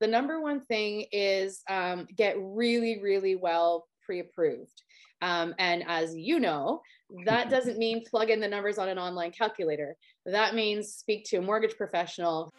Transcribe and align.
the 0.00 0.06
number 0.06 0.40
one 0.40 0.60
thing 0.60 1.06
is 1.12 1.62
um, 1.68 2.06
get 2.16 2.36
really, 2.38 3.00
really 3.02 3.36
well 3.36 3.86
pre 4.04 4.20
approved. 4.20 4.82
Um, 5.22 5.54
and 5.58 5.84
as 5.86 6.16
you 6.16 6.40
know, 6.40 6.80
that 7.26 7.50
doesn't 7.50 7.78
mean 7.78 8.04
plug 8.08 8.30
in 8.30 8.40
the 8.40 8.48
numbers 8.48 8.78
on 8.78 8.88
an 8.88 8.98
online 8.98 9.32
calculator. 9.32 9.96
That 10.24 10.54
means 10.54 10.94
speak 10.94 11.24
to 11.26 11.36
a 11.36 11.42
mortgage 11.42 11.76
professional. 11.76 12.52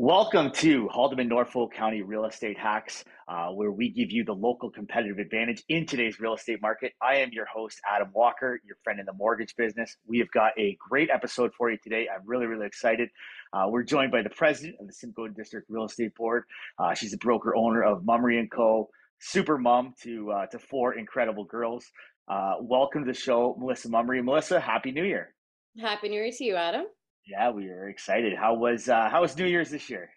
Welcome 0.00 0.52
to 0.52 0.88
Haldimand 0.94 1.26
Norfolk 1.26 1.72
County 1.74 2.02
Real 2.02 2.24
Estate 2.24 2.56
Hacks, 2.56 3.04
uh, 3.26 3.48
where 3.48 3.72
we 3.72 3.90
give 3.90 4.12
you 4.12 4.22
the 4.22 4.32
local 4.32 4.70
competitive 4.70 5.18
advantage 5.18 5.64
in 5.68 5.86
today's 5.86 6.20
real 6.20 6.34
estate 6.34 6.62
market. 6.62 6.92
I 7.02 7.16
am 7.16 7.30
your 7.32 7.46
host, 7.46 7.80
Adam 7.84 8.10
Walker, 8.14 8.60
your 8.64 8.76
friend 8.84 9.00
in 9.00 9.06
the 9.06 9.12
mortgage 9.12 9.56
business. 9.56 9.96
We 10.06 10.20
have 10.20 10.30
got 10.30 10.52
a 10.56 10.78
great 10.88 11.10
episode 11.10 11.50
for 11.58 11.68
you 11.68 11.78
today. 11.82 12.06
I'm 12.14 12.22
really, 12.24 12.46
really 12.46 12.64
excited. 12.64 13.08
Uh, 13.52 13.64
we're 13.68 13.82
joined 13.82 14.12
by 14.12 14.22
the 14.22 14.30
president 14.30 14.76
of 14.78 14.86
the 14.86 14.92
Simcoe 14.92 15.26
District 15.26 15.66
Real 15.68 15.86
Estate 15.86 16.14
Board. 16.14 16.44
Uh, 16.78 16.94
she's 16.94 17.12
a 17.12 17.18
broker 17.18 17.56
owner 17.56 17.82
of 17.82 18.04
Mummery 18.04 18.38
and 18.38 18.48
Co. 18.48 18.90
Super 19.18 19.58
mom 19.58 19.94
to 20.04 20.30
uh, 20.30 20.46
to 20.46 20.60
four 20.60 20.94
incredible 20.94 21.42
girls. 21.42 21.84
Uh, 22.28 22.54
welcome 22.60 23.04
to 23.04 23.12
the 23.12 23.18
show, 23.18 23.56
Melissa 23.58 23.88
Mummery. 23.88 24.22
Melissa, 24.22 24.60
happy 24.60 24.92
New 24.92 25.02
Year! 25.02 25.34
Happy 25.76 26.08
New 26.08 26.22
Year 26.22 26.30
to 26.30 26.44
you, 26.44 26.54
Adam. 26.54 26.84
Yeah, 27.28 27.50
we 27.50 27.68
are 27.68 27.88
excited. 27.88 28.34
How 28.36 28.54
was 28.54 28.88
uh, 28.88 29.10
how 29.10 29.20
was 29.20 29.36
New 29.36 29.44
Year's 29.44 29.70
this 29.70 29.90
year? 29.90 30.08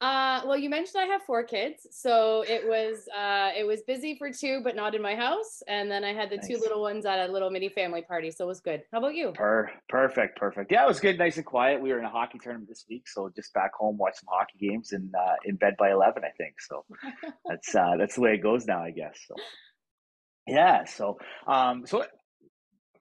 Uh, 0.00 0.40
well, 0.46 0.56
you 0.56 0.70
mentioned 0.70 1.02
I 1.02 1.06
have 1.06 1.22
four 1.22 1.42
kids, 1.42 1.86
so 1.90 2.44
it 2.46 2.66
was 2.66 3.08
uh, 3.16 3.50
it 3.58 3.66
was 3.66 3.82
busy 3.82 4.16
for 4.16 4.30
two, 4.32 4.60
but 4.62 4.76
not 4.76 4.94
in 4.94 5.02
my 5.02 5.16
house. 5.16 5.62
And 5.66 5.90
then 5.90 6.04
I 6.04 6.12
had 6.12 6.30
the 6.30 6.36
nice. 6.36 6.46
two 6.46 6.58
little 6.58 6.80
ones 6.80 7.06
at 7.06 7.28
a 7.28 7.32
little 7.32 7.50
mini 7.50 7.68
family 7.68 8.02
party, 8.02 8.30
so 8.30 8.44
it 8.44 8.48
was 8.48 8.60
good. 8.60 8.82
How 8.92 8.98
about 8.98 9.14
you? 9.14 9.32
Per- 9.34 9.70
perfect, 9.88 10.38
perfect. 10.38 10.70
Yeah, 10.70 10.84
it 10.84 10.88
was 10.88 11.00
good, 11.00 11.18
nice 11.18 11.38
and 11.38 11.46
quiet. 11.46 11.80
We 11.80 11.90
were 11.90 11.98
in 11.98 12.04
a 12.04 12.10
hockey 12.10 12.38
tournament 12.38 12.68
this 12.68 12.84
week, 12.88 13.08
so 13.08 13.32
just 13.34 13.52
back 13.52 13.74
home, 13.74 13.96
watch 13.96 14.14
some 14.20 14.28
hockey 14.28 14.58
games, 14.60 14.92
and 14.92 15.12
uh, 15.12 15.34
in 15.44 15.56
bed 15.56 15.74
by 15.76 15.90
eleven, 15.90 16.22
I 16.24 16.30
think. 16.30 16.60
So 16.60 16.84
that's 17.48 17.74
uh, 17.74 17.96
that's 17.98 18.14
the 18.14 18.20
way 18.20 18.34
it 18.34 18.42
goes 18.42 18.64
now, 18.64 18.82
I 18.82 18.92
guess. 18.92 19.18
So 19.26 19.34
yeah, 20.46 20.84
so 20.84 21.18
um, 21.48 21.84
so 21.84 22.02
a 22.02 22.06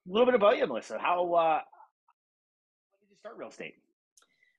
little 0.08 0.26
bit 0.26 0.36
about 0.36 0.58
you, 0.58 0.66
Melissa. 0.66 0.98
How 1.00 1.34
uh, 1.34 1.60
start 3.22 3.38
real 3.38 3.50
estate? 3.50 3.76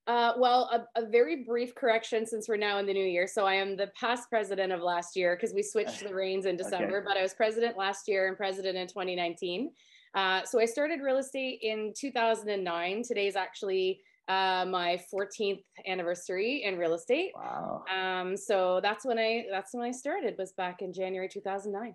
Uh, 0.06 0.32
well, 0.36 0.70
a, 0.72 1.00
a, 1.00 1.06
very 1.06 1.44
brief 1.44 1.74
correction 1.74 2.26
since 2.26 2.48
we're 2.48 2.56
now 2.56 2.78
in 2.78 2.86
the 2.86 2.92
new 2.92 3.04
year. 3.04 3.26
So 3.26 3.44
I 3.44 3.54
am 3.54 3.76
the 3.76 3.88
past 3.98 4.28
president 4.28 4.72
of 4.72 4.80
last 4.80 5.16
year 5.16 5.36
because 5.36 5.54
we 5.54 5.62
switched 5.62 6.02
the 6.02 6.14
reins 6.14 6.46
in 6.46 6.56
December, 6.56 6.98
okay. 6.98 7.06
but 7.06 7.16
I 7.16 7.22
was 7.22 7.34
president 7.34 7.76
last 7.76 8.08
year 8.08 8.28
and 8.28 8.36
president 8.36 8.76
in 8.76 8.86
2019. 8.86 9.70
Uh, 10.14 10.42
so 10.44 10.60
I 10.60 10.64
started 10.64 11.00
real 11.00 11.18
estate 11.18 11.60
in 11.62 11.92
2009. 11.96 13.02
Today's 13.02 13.36
actually 13.36 14.00
uh, 14.28 14.64
my 14.68 15.00
14th 15.12 15.62
anniversary 15.86 16.62
in 16.64 16.78
real 16.78 16.94
estate. 16.94 17.30
Wow. 17.34 17.84
Um, 17.92 18.36
so 18.36 18.80
that's 18.82 19.04
when 19.04 19.18
I 19.18 19.44
that's 19.50 19.72
when 19.72 19.84
I 19.84 19.90
started 19.90 20.34
was 20.38 20.52
back 20.52 20.82
in 20.82 20.92
January 20.92 21.28
2009. 21.28 21.94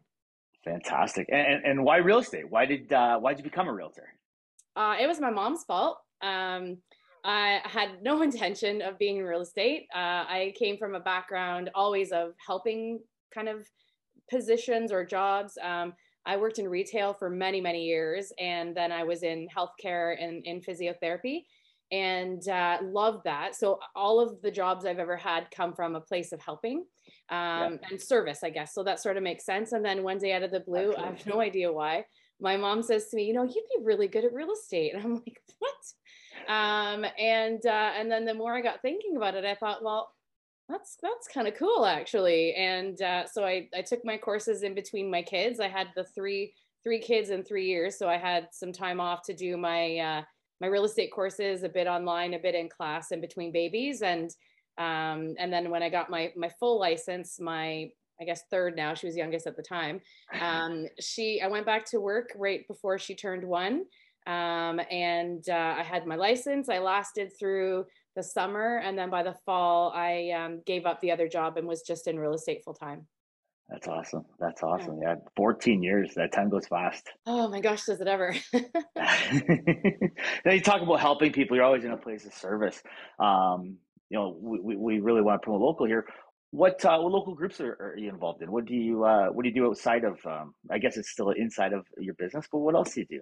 Fantastic. 0.64 1.28
And, 1.32 1.64
and 1.64 1.84
why 1.84 1.98
real 1.98 2.20
estate? 2.20 2.50
Why 2.50 2.66
did 2.66 2.92
uh, 2.92 3.20
why 3.20 3.34
did 3.34 3.40
you 3.40 3.50
become 3.50 3.68
a 3.68 3.74
realtor? 3.74 4.14
Uh, 4.76 4.96
it 5.00 5.08
was 5.08 5.20
my 5.20 5.30
mom's 5.30 5.64
fault. 5.64 5.98
Um, 6.22 6.78
I 7.24 7.62
had 7.64 8.02
no 8.02 8.22
intention 8.24 8.82
of 8.82 8.98
being 8.98 9.18
in 9.18 9.26
real 9.26 9.42
estate. 9.42 9.88
Uh, 9.94 10.26
I 10.28 10.54
came 10.58 10.78
from 10.78 10.96
a 10.96 11.00
background 11.00 11.70
always 11.76 12.12
of 12.12 12.34
helping 12.46 13.00
kind 13.34 13.50
of 13.50 13.68
positions 14.30 14.92
or 14.92 15.06
jobs. 15.06 15.58
Um, 15.62 15.94
I 16.26 16.36
worked 16.38 16.60
in 16.60 16.68
retail 16.68 17.14
for 17.14 17.30
many, 17.30 17.62
many 17.62 17.86
years, 17.86 18.34
and 18.38 18.76
then 18.76 18.92
I 18.92 19.04
was 19.04 19.24
in 19.24 19.48
healthcare 19.56 20.22
and 20.22 20.46
in 20.46 20.60
physiotherapy 20.62 21.44
and 21.92 22.46
uh, 22.50 22.80
loved 22.84 23.24
that. 23.24 23.56
So 23.56 23.80
all 23.96 24.20
of 24.20 24.42
the 24.42 24.52
jobs 24.52 24.86
I've 24.86 25.00
ever 25.00 25.16
had 25.16 25.48
come 25.56 25.74
from 25.74 25.96
a 25.96 26.02
place 26.02 26.34
of 26.34 26.42
helping 26.42 26.86
um, 27.30 27.80
yeah. 27.82 27.90
and 27.92 28.02
service, 28.02 28.40
I 28.44 28.50
guess. 28.50 28.74
So 28.74 28.84
that 28.84 29.00
sort 29.00 29.16
of 29.16 29.24
makes 29.24 29.46
sense. 29.46 29.72
And 29.72 29.86
then 29.86 30.04
one 30.04 30.18
day 30.18 30.34
out 30.34 30.44
of 30.44 30.52
the 30.52 30.60
blue, 30.60 30.90
Absolutely. 30.90 31.04
I 31.04 31.08
have 31.08 31.28
no 31.28 31.40
idea 31.40 31.72
why, 31.72 32.06
my 32.40 32.58
mom 32.58 32.84
says 32.84 33.08
to 33.08 33.16
me, 33.16 33.24
you 33.24 33.34
know, 33.34 33.44
you'd 33.44 33.54
be 33.54 33.84
really 33.84 34.08
good 34.08 34.26
at 34.26 34.34
real 34.34 34.52
estate. 34.52 34.94
And 34.94 35.04
I'm 35.06 35.14
like, 35.16 35.42
what? 35.60 35.72
Um, 36.48 37.06
and 37.20 37.66
uh, 37.66 37.92
and 37.98 38.12
then 38.12 38.26
the 38.26 38.34
more 38.34 38.56
I 38.56 38.62
got 38.62 38.82
thinking 38.82 39.18
about 39.18 39.36
it, 39.36 39.46
I 39.46 39.56
thought, 39.56 39.84
well, 39.84 40.12
that's 40.70 40.98
that's 41.02 41.28
kind 41.28 41.48
of 41.48 41.56
cool 41.56 41.86
actually. 41.86 42.54
And 42.56 43.02
uh, 43.02 43.26
so 43.28 43.46
I 43.46 43.70
I 43.76 43.82
took 43.82 44.04
my 44.04 44.18
courses 44.18 44.64
in 44.64 44.74
between 44.74 45.10
my 45.10 45.22
kids. 45.22 45.60
I 45.60 45.68
had 45.68 45.88
the 45.96 46.04
three 46.04 46.54
three 46.84 47.00
kids 47.00 47.30
in 47.30 47.44
three 47.44 47.66
years, 47.66 47.98
so 47.98 48.08
I 48.08 48.18
had 48.18 48.50
some 48.52 48.72
time 48.72 49.00
off 49.00 49.24
to 49.24 49.34
do 49.34 49.58
my 49.58 49.98
uh, 49.98 50.22
my 50.62 50.68
real 50.68 50.86
estate 50.86 51.12
courses, 51.12 51.64
a 51.64 51.70
bit 51.70 51.88
online, 51.88 52.34
a 52.34 52.40
bit 52.40 52.56
in 52.56 52.70
class, 52.70 53.12
in 53.12 53.22
between 53.22 53.52
babies, 53.52 54.02
and 54.02 54.32
um, 54.78 55.36
and 55.40 55.52
then 55.52 55.70
when 55.70 55.84
I 55.84 55.90
got 55.90 56.10
my 56.10 56.32
my 56.36 56.50
full 56.60 56.80
license, 56.80 57.40
my 57.40 57.90
I 58.20 58.26
guess 58.26 58.44
third 58.50 58.76
now. 58.76 58.94
She 58.94 59.06
was 59.06 59.16
youngest 59.16 59.48
at 59.48 59.56
the 59.56 59.64
time. 59.64 60.02
Um, 60.42 60.88
she, 61.00 61.40
I 61.42 61.48
went 61.48 61.66
back 61.66 61.86
to 61.92 62.00
work 62.00 62.32
right 62.36 62.68
before 62.68 62.98
she 62.98 63.14
turned 63.14 63.44
one, 63.44 63.86
um, 64.28 64.82
and 64.92 65.48
uh, 65.50 65.76
I 65.78 65.84
had 65.84 66.06
my 66.06 66.16
license. 66.16 66.70
I 66.70 66.80
lasted 66.80 67.32
through 67.40 67.86
the 68.16 68.24
summer, 68.24 68.82
and 68.84 68.98
then 68.98 69.10
by 69.10 69.24
the 69.24 69.36
fall, 69.46 69.92
I 69.96 70.32
um, 70.32 70.62
gave 70.66 70.86
up 70.86 71.00
the 71.02 71.12
other 71.12 71.30
job 71.30 71.58
and 71.58 71.68
was 71.68 71.82
just 71.82 72.08
in 72.08 72.20
real 72.20 72.34
estate 72.34 72.62
full 72.64 72.74
time. 72.74 73.08
That's 73.70 73.88
awesome. 73.88 74.26
That's 74.40 74.64
awesome. 74.64 75.00
Yeah. 75.02 75.16
yeah. 75.16 75.30
14 75.36 75.84
years. 75.84 76.14
That 76.16 76.32
time 76.32 76.50
goes 76.50 76.68
fast. 76.68 77.10
Oh 77.26 77.50
my 77.50 77.60
gosh, 77.60 77.86
does 77.86 78.00
it 78.00 78.08
ever? 78.08 78.34
now 78.96 80.52
you 80.52 80.62
talk 80.62 80.82
about 80.82 81.00
helping 81.00 81.34
people. 81.34 81.56
You're 81.56 81.66
always 81.66 81.84
in 81.84 81.92
a 81.92 81.98
place 81.98 82.26
of 82.26 82.34
service. 82.34 82.82
Um, 83.20 83.78
you 84.10 84.18
know, 84.18 84.38
we, 84.40 84.76
we 84.76 85.00
really 85.00 85.22
want 85.22 85.42
to 85.42 85.44
promote 85.46 85.62
local 85.62 85.86
here. 85.86 86.06
What 86.52 86.84
uh, 86.86 86.98
what 87.00 87.12
local 87.12 87.36
groups 87.36 87.60
are, 87.60 87.74
are, 87.74 87.96
you 87.98 88.10
involved 88.10 88.42
in? 88.42 88.50
What 88.50 88.66
do 88.66 88.74
you 88.74 89.04
uh, 89.04 89.28
what 89.28 89.44
do 89.44 89.50
you 89.50 89.56
do 89.56 89.68
outside 89.68 90.06
of? 90.06 90.26
Um, 90.26 90.56
I 90.72 90.78
guess 90.78 90.96
it's 90.96 91.10
still 91.10 91.32
inside 91.32 91.74
of 91.74 91.86
your 91.98 92.14
business, 92.14 92.48
but 92.50 92.60
what 92.60 92.76
else 92.76 92.94
do 92.94 93.02
you 93.02 93.06
do? 93.08 93.22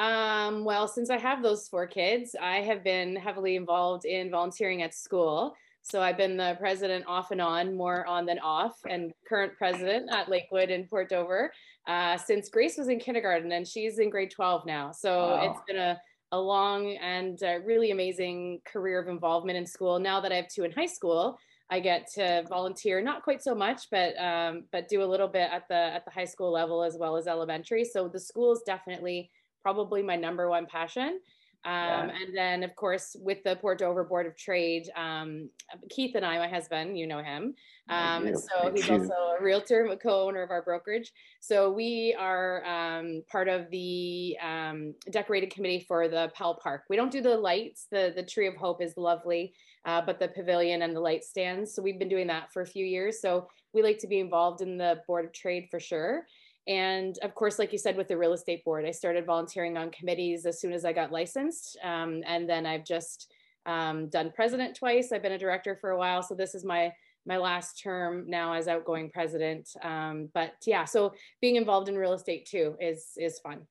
Um, 0.00 0.64
well, 0.64 0.88
since 0.88 1.10
I 1.10 1.18
have 1.18 1.42
those 1.42 1.68
four 1.68 1.86
kids, 1.86 2.34
I 2.40 2.62
have 2.62 2.82
been 2.82 3.14
heavily 3.16 3.56
involved 3.56 4.06
in 4.06 4.30
volunteering 4.30 4.82
at 4.82 4.94
school. 4.94 5.54
So 5.82 6.00
I've 6.00 6.16
been 6.16 6.38
the 6.38 6.56
president 6.58 7.04
off 7.06 7.30
and 7.32 7.40
on, 7.40 7.76
more 7.76 8.06
on 8.06 8.24
than 8.24 8.38
off, 8.38 8.78
and 8.88 9.12
current 9.28 9.52
president 9.58 10.10
at 10.10 10.30
Lakewood 10.30 10.70
in 10.70 10.86
Port 10.86 11.10
Dover 11.10 11.52
uh, 11.86 12.16
since 12.16 12.48
Grace 12.48 12.78
was 12.78 12.88
in 12.88 12.98
kindergarten 12.98 13.52
and 13.52 13.68
she's 13.68 13.98
in 13.98 14.08
grade 14.08 14.30
12 14.30 14.64
now. 14.64 14.90
So 14.90 15.18
wow. 15.18 15.50
it's 15.50 15.60
been 15.68 15.78
a, 15.78 16.00
a 16.32 16.40
long 16.40 16.96
and 16.96 17.42
uh, 17.42 17.58
really 17.64 17.90
amazing 17.90 18.60
career 18.64 19.00
of 19.00 19.08
involvement 19.08 19.58
in 19.58 19.66
school. 19.66 19.98
Now 19.98 20.20
that 20.20 20.32
I 20.32 20.36
have 20.36 20.48
two 20.48 20.64
in 20.64 20.72
high 20.72 20.86
school, 20.86 21.38
I 21.70 21.78
get 21.78 22.10
to 22.14 22.44
volunteer, 22.48 23.02
not 23.02 23.22
quite 23.22 23.42
so 23.42 23.54
much, 23.54 23.88
but 23.90 24.18
um, 24.18 24.64
but 24.72 24.88
do 24.88 25.02
a 25.02 25.04
little 25.04 25.28
bit 25.28 25.48
at 25.52 25.68
the 25.68 25.74
at 25.74 26.04
the 26.04 26.10
high 26.10 26.24
school 26.24 26.50
level 26.50 26.82
as 26.82 26.96
well 26.98 27.16
as 27.16 27.28
elementary. 27.28 27.84
So 27.84 28.08
the 28.08 28.18
school 28.18 28.52
is 28.52 28.62
definitely 28.66 29.30
probably 29.62 30.02
my 30.02 30.16
number 30.16 30.48
one 30.48 30.66
passion. 30.66 31.20
Um, 31.62 31.72
yeah. 31.72 32.10
And 32.22 32.36
then, 32.36 32.62
of 32.62 32.74
course, 32.74 33.14
with 33.20 33.42
the 33.44 33.56
Port 33.56 33.78
Dover 33.80 34.04
Board 34.04 34.26
of 34.26 34.34
Trade, 34.34 34.88
um, 34.96 35.50
Keith 35.90 36.14
and 36.14 36.24
I, 36.24 36.38
my 36.38 36.48
husband, 36.48 36.98
you 36.98 37.06
know 37.06 37.22
him. 37.22 37.54
Um, 37.90 38.34
so 38.34 38.72
he's 38.74 38.88
also 38.88 39.12
a 39.38 39.42
realtor, 39.42 39.84
a 39.84 39.96
co-owner 39.96 40.42
of 40.42 40.50
our 40.50 40.62
brokerage. 40.62 41.12
So 41.40 41.70
we 41.70 42.16
are 42.18 42.64
um, 42.64 43.22
part 43.30 43.48
of 43.48 43.68
the 43.70 44.38
um, 44.42 44.94
decorated 45.10 45.52
committee 45.52 45.84
for 45.86 46.08
the 46.08 46.32
Powell 46.34 46.58
Park. 46.62 46.84
We 46.88 46.96
don't 46.96 47.12
do 47.12 47.20
the 47.20 47.36
lights. 47.36 47.88
The 47.90 48.14
the 48.16 48.22
Tree 48.22 48.46
of 48.46 48.54
Hope 48.54 48.80
is 48.80 48.96
lovely, 48.96 49.52
uh, 49.84 50.00
but 50.00 50.18
the 50.18 50.28
pavilion 50.28 50.80
and 50.80 50.96
the 50.96 51.00
light 51.00 51.24
stands. 51.24 51.74
So 51.74 51.82
we've 51.82 51.98
been 51.98 52.08
doing 52.08 52.28
that 52.28 52.50
for 52.52 52.62
a 52.62 52.66
few 52.66 52.86
years. 52.86 53.20
So 53.20 53.48
we 53.74 53.82
like 53.82 53.98
to 53.98 54.06
be 54.06 54.20
involved 54.20 54.62
in 54.62 54.78
the 54.78 55.02
Board 55.06 55.26
of 55.26 55.32
Trade 55.32 55.68
for 55.70 55.80
sure. 55.80 56.26
And 56.70 57.18
of 57.22 57.34
course, 57.34 57.58
like 57.58 57.72
you 57.72 57.78
said, 57.78 57.96
with 57.96 58.06
the 58.06 58.16
real 58.16 58.32
estate 58.32 58.64
board, 58.64 58.86
I 58.86 58.92
started 58.92 59.26
volunteering 59.26 59.76
on 59.76 59.90
committees 59.90 60.46
as 60.46 60.60
soon 60.60 60.72
as 60.72 60.84
I 60.84 60.92
got 60.92 61.10
licensed. 61.10 61.76
Um, 61.82 62.22
and 62.24 62.48
then 62.48 62.64
I've 62.64 62.84
just 62.84 63.32
um, 63.66 64.08
done 64.08 64.30
president 64.32 64.76
twice. 64.76 65.10
I've 65.10 65.20
been 65.20 65.32
a 65.32 65.38
director 65.38 65.74
for 65.74 65.90
a 65.90 65.98
while. 65.98 66.22
So 66.22 66.36
this 66.36 66.54
is 66.54 66.64
my 66.64 66.92
my 67.26 67.36
last 67.36 67.82
term 67.82 68.24
now 68.28 68.54
as 68.54 68.68
outgoing 68.68 69.10
president. 69.10 69.68
Um, 69.82 70.28
but 70.32 70.52
yeah, 70.64 70.84
so 70.84 71.12
being 71.40 71.56
involved 71.56 71.88
in 71.88 71.96
real 71.96 72.12
estate 72.12 72.46
too 72.46 72.76
is 72.80 73.08
is 73.16 73.40
fun. 73.40 73.66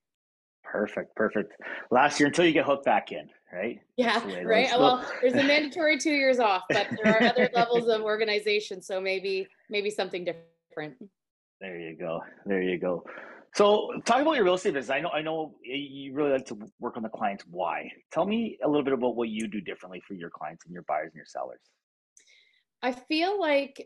Perfect, 0.62 1.16
perfect. 1.16 1.54
Last 1.90 2.20
year 2.20 2.28
until 2.28 2.46
you 2.46 2.52
get 2.52 2.66
hooked 2.66 2.86
back 2.86 3.14
in, 3.14 3.30
right? 3.54 3.80
Yeah, 3.96 4.22
right. 4.44 4.70
Well, 4.78 5.10
there's 5.22 5.34
a 5.34 5.44
mandatory 5.48 5.98
two 5.98 6.12
years 6.12 6.40
off, 6.40 6.64
but 6.70 6.88
there 7.02 7.16
are 7.16 7.24
other 7.24 7.50
levels 7.54 7.88
of 7.88 8.02
organization, 8.02 8.82
so 8.82 9.00
maybe 9.00 9.48
maybe 9.70 9.90
something 9.90 10.26
different. 10.26 10.98
There 11.62 11.78
you 11.78 11.96
go. 11.96 12.22
There 12.46 12.62
you 12.62 12.78
go. 12.78 13.04
So, 13.56 13.92
talk 14.06 14.22
about 14.22 14.36
your 14.36 14.46
real 14.46 14.54
estate 14.54 14.76
business. 14.76 14.96
I 14.96 15.02
know, 15.02 15.10
I 15.10 15.22
know, 15.22 15.56
you 15.64 16.14
really 16.14 16.32
like 16.32 16.46
to 16.48 16.58
work 16.80 16.98
on 16.98 17.04
the 17.04 17.10
client's 17.10 17.44
why. 17.50 17.92
Tell 18.12 18.26
me 18.26 18.58
a 18.64 18.68
little 18.68 18.84
bit 18.84 18.94
about 18.94 19.16
what 19.16 19.30
you 19.30 19.48
do 19.48 19.60
differently 19.60 20.02
for 20.08 20.14
your 20.14 20.30
clients 20.30 20.66
and 20.66 20.74
your 20.74 20.84
buyers 20.84 21.08
and 21.08 21.16
your 21.16 21.26
sellers. 21.26 21.60
I 22.82 22.92
feel 22.92 23.40
like 23.40 23.86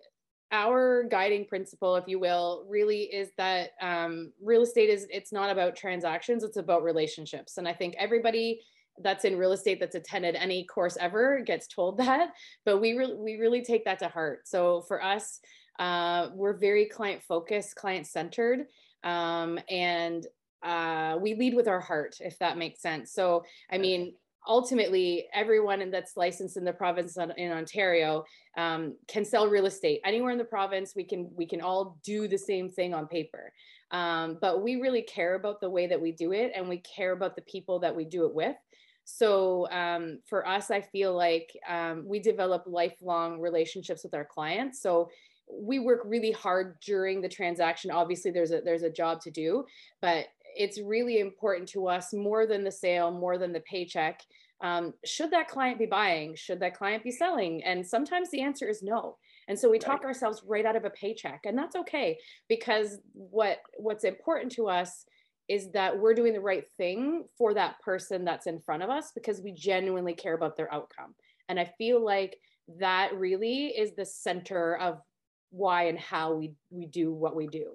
our 0.51 1.03
guiding 1.09 1.45
principle, 1.45 1.95
if 1.95 2.03
you 2.07 2.19
will, 2.19 2.65
really 2.69 3.03
is 3.03 3.31
that 3.37 3.71
um, 3.81 4.31
real 4.41 4.61
estate 4.61 4.89
is 4.89 5.07
it's 5.09 5.31
not 5.31 5.49
about 5.49 5.75
transactions, 5.75 6.43
it's 6.43 6.57
about 6.57 6.83
relationships. 6.83 7.57
And 7.57 7.67
I 7.67 7.73
think 7.73 7.95
everybody 7.97 8.61
that's 9.01 9.25
in 9.25 9.37
real 9.37 9.53
estate 9.53 9.79
that's 9.79 9.95
attended 9.95 10.35
any 10.35 10.65
course 10.65 10.95
ever 10.99 11.39
gets 11.39 11.67
told 11.67 11.97
that, 11.99 12.29
but 12.65 12.79
we 12.79 12.93
really 12.93 13.15
we 13.15 13.37
really 13.37 13.63
take 13.63 13.85
that 13.85 13.99
to 13.99 14.09
heart. 14.09 14.47
So 14.47 14.83
for 14.87 15.03
us, 15.03 15.39
uh, 15.79 16.29
we're 16.33 16.57
very 16.57 16.85
client 16.85 17.21
focused, 17.23 17.75
client 17.75 18.07
centered, 18.07 18.65
um, 19.03 19.59
and 19.69 20.25
uh, 20.63 21.17
we 21.19 21.35
lead 21.35 21.53
with 21.53 21.67
our 21.67 21.81
heart, 21.81 22.15
if 22.19 22.39
that 22.39 22.57
makes 22.57 22.81
sense. 22.81 23.11
So 23.13 23.43
I 23.71 23.77
mean, 23.77 24.13
ultimately 24.47 25.27
everyone 25.33 25.89
that's 25.91 26.17
licensed 26.17 26.57
in 26.57 26.63
the 26.63 26.73
province 26.73 27.17
in 27.37 27.51
ontario 27.51 28.23
um, 28.57 28.95
can 29.07 29.25
sell 29.25 29.47
real 29.47 29.65
estate. 29.65 30.01
Anywhere 30.05 30.31
in 30.31 30.37
the 30.37 30.43
province 30.43 30.93
we 30.95 31.03
can 31.03 31.29
we 31.35 31.45
can 31.45 31.61
all 31.61 31.97
do 32.03 32.27
the 32.27 32.37
same 32.37 32.69
thing 32.69 32.93
on 32.93 33.07
paper. 33.07 33.51
Um, 33.91 34.37
but 34.41 34.63
we 34.63 34.77
really 34.77 35.03
care 35.03 35.35
about 35.35 35.61
the 35.61 35.69
way 35.69 35.87
that 35.87 36.01
we 36.01 36.11
do 36.11 36.31
it 36.33 36.51
and 36.55 36.67
we 36.67 36.79
care 36.79 37.11
about 37.11 37.35
the 37.35 37.43
people 37.43 37.79
that 37.79 37.95
we 37.95 38.05
do 38.05 38.25
it 38.25 38.33
with. 38.33 38.55
So 39.05 39.69
um, 39.69 40.19
for 40.27 40.47
us 40.47 40.71
i 40.71 40.79
feel 40.79 41.13
like 41.13 41.51
um, 41.67 42.03
we 42.05 42.19
develop 42.19 42.63
lifelong 42.65 43.39
relationships 43.39 44.03
with 44.03 44.13
our 44.13 44.25
clients. 44.25 44.81
So 44.81 45.09
we 45.61 45.79
work 45.79 46.01
really 46.05 46.31
hard 46.31 46.77
during 46.85 47.21
the 47.21 47.29
transaction 47.29 47.91
obviously 47.91 48.31
there's 48.31 48.51
a 48.51 48.61
there's 48.61 48.83
a 48.83 48.89
job 48.89 49.21
to 49.21 49.31
do 49.31 49.65
but 50.01 50.27
it's 50.55 50.79
really 50.79 51.19
important 51.19 51.67
to 51.69 51.87
us 51.87 52.13
more 52.13 52.45
than 52.45 52.63
the 52.63 52.71
sale, 52.71 53.11
more 53.11 53.37
than 53.37 53.51
the 53.51 53.61
paycheck. 53.61 54.21
Um, 54.61 54.93
should 55.05 55.31
that 55.31 55.47
client 55.47 55.79
be 55.79 55.85
buying? 55.85 56.35
Should 56.35 56.59
that 56.61 56.77
client 56.77 57.03
be 57.03 57.11
selling? 57.11 57.63
And 57.63 57.85
sometimes 57.85 58.29
the 58.31 58.41
answer 58.41 58.69
is 58.69 58.81
no. 58.81 59.17
And 59.47 59.59
so 59.59 59.69
we 59.69 59.77
talk 59.77 60.03
right. 60.03 60.07
ourselves 60.07 60.41
right 60.45 60.65
out 60.65 60.77
of 60.77 60.85
a 60.85 60.89
paycheck, 60.89 61.41
and 61.45 61.57
that's 61.57 61.75
okay 61.75 62.17
because 62.47 62.99
what 63.11 63.57
what's 63.77 64.05
important 64.05 64.53
to 64.53 64.69
us 64.69 65.05
is 65.49 65.69
that 65.71 65.99
we're 65.99 66.13
doing 66.13 66.31
the 66.31 66.39
right 66.39 66.63
thing 66.77 67.25
for 67.37 67.53
that 67.53 67.77
person 67.81 68.23
that's 68.23 68.47
in 68.47 68.61
front 68.61 68.83
of 68.83 68.89
us 68.89 69.11
because 69.13 69.41
we 69.41 69.51
genuinely 69.51 70.13
care 70.13 70.35
about 70.35 70.55
their 70.55 70.73
outcome. 70.73 71.13
And 71.49 71.59
I 71.59 71.65
feel 71.77 72.03
like 72.03 72.37
that 72.79 73.13
really 73.15 73.65
is 73.67 73.93
the 73.95 74.05
center 74.05 74.77
of 74.77 75.01
why 75.53 75.83
and 75.83 75.99
how 75.99 76.33
we 76.33 76.51
we 76.71 76.87
do 76.87 77.13
what 77.13 77.35
we 77.35 77.47
do. 77.47 77.71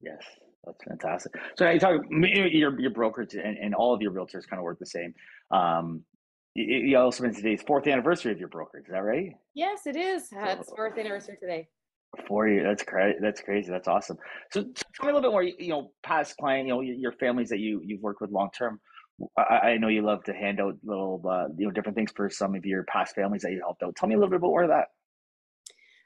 Yes, 0.00 0.22
that's 0.64 0.82
fantastic. 0.84 1.32
So 1.56 1.68
you 1.68 1.80
talk 1.80 2.00
your 2.10 2.80
your 2.80 2.90
brokerage 2.90 3.34
and, 3.34 3.58
and 3.58 3.74
all 3.74 3.92
of 3.92 4.00
your 4.00 4.12
realtors 4.12 4.48
kind 4.48 4.58
of 4.58 4.62
work 4.62 4.78
the 4.78 4.86
same. 4.86 5.14
Um, 5.50 6.04
you 6.54 6.96
also 6.96 7.24
mentioned 7.24 7.42
today's 7.42 7.62
fourth 7.66 7.88
anniversary 7.88 8.30
of 8.30 8.38
your 8.38 8.48
brokerage. 8.48 8.84
Is 8.86 8.92
that 8.92 9.00
right? 9.00 9.32
Yes, 9.54 9.86
it 9.86 9.96
is. 9.96 10.32
Uh, 10.32 10.56
it's 10.60 10.70
fourth 10.70 10.96
anniversary 10.96 11.36
today. 11.40 11.66
Four 12.28 12.46
years. 12.46 12.64
That's 12.64 12.84
crazy. 12.84 13.18
That's 13.20 13.40
crazy. 13.40 13.70
That's 13.72 13.88
awesome. 13.88 14.18
So, 14.52 14.60
so 14.60 14.82
tell 14.94 15.06
me 15.06 15.10
a 15.10 15.14
little 15.14 15.22
bit 15.22 15.32
more. 15.32 15.42
You 15.42 15.68
know, 15.68 15.90
past 16.04 16.36
client. 16.36 16.68
You 16.68 16.74
know, 16.74 16.80
your 16.80 17.10
families 17.12 17.48
that 17.48 17.58
you 17.58 17.80
you've 17.84 18.02
worked 18.02 18.20
with 18.20 18.30
long 18.30 18.50
term. 18.56 18.80
I, 19.36 19.42
I, 19.42 19.78
know 19.78 19.86
you 19.86 20.02
love 20.02 20.24
to 20.24 20.32
hand 20.32 20.60
out 20.60 20.74
little, 20.82 21.22
uh, 21.28 21.44
you 21.56 21.66
know, 21.66 21.70
different 21.70 21.94
things 21.94 22.10
for 22.16 22.28
some 22.28 22.56
of 22.56 22.66
your 22.66 22.82
past 22.82 23.14
families 23.14 23.42
that 23.42 23.52
you 23.52 23.60
helped 23.60 23.84
out. 23.84 23.94
Tell 23.94 24.08
me 24.08 24.16
a 24.16 24.18
little 24.18 24.28
bit 24.28 24.38
about 24.38 24.64
of 24.64 24.68
that. 24.70 24.88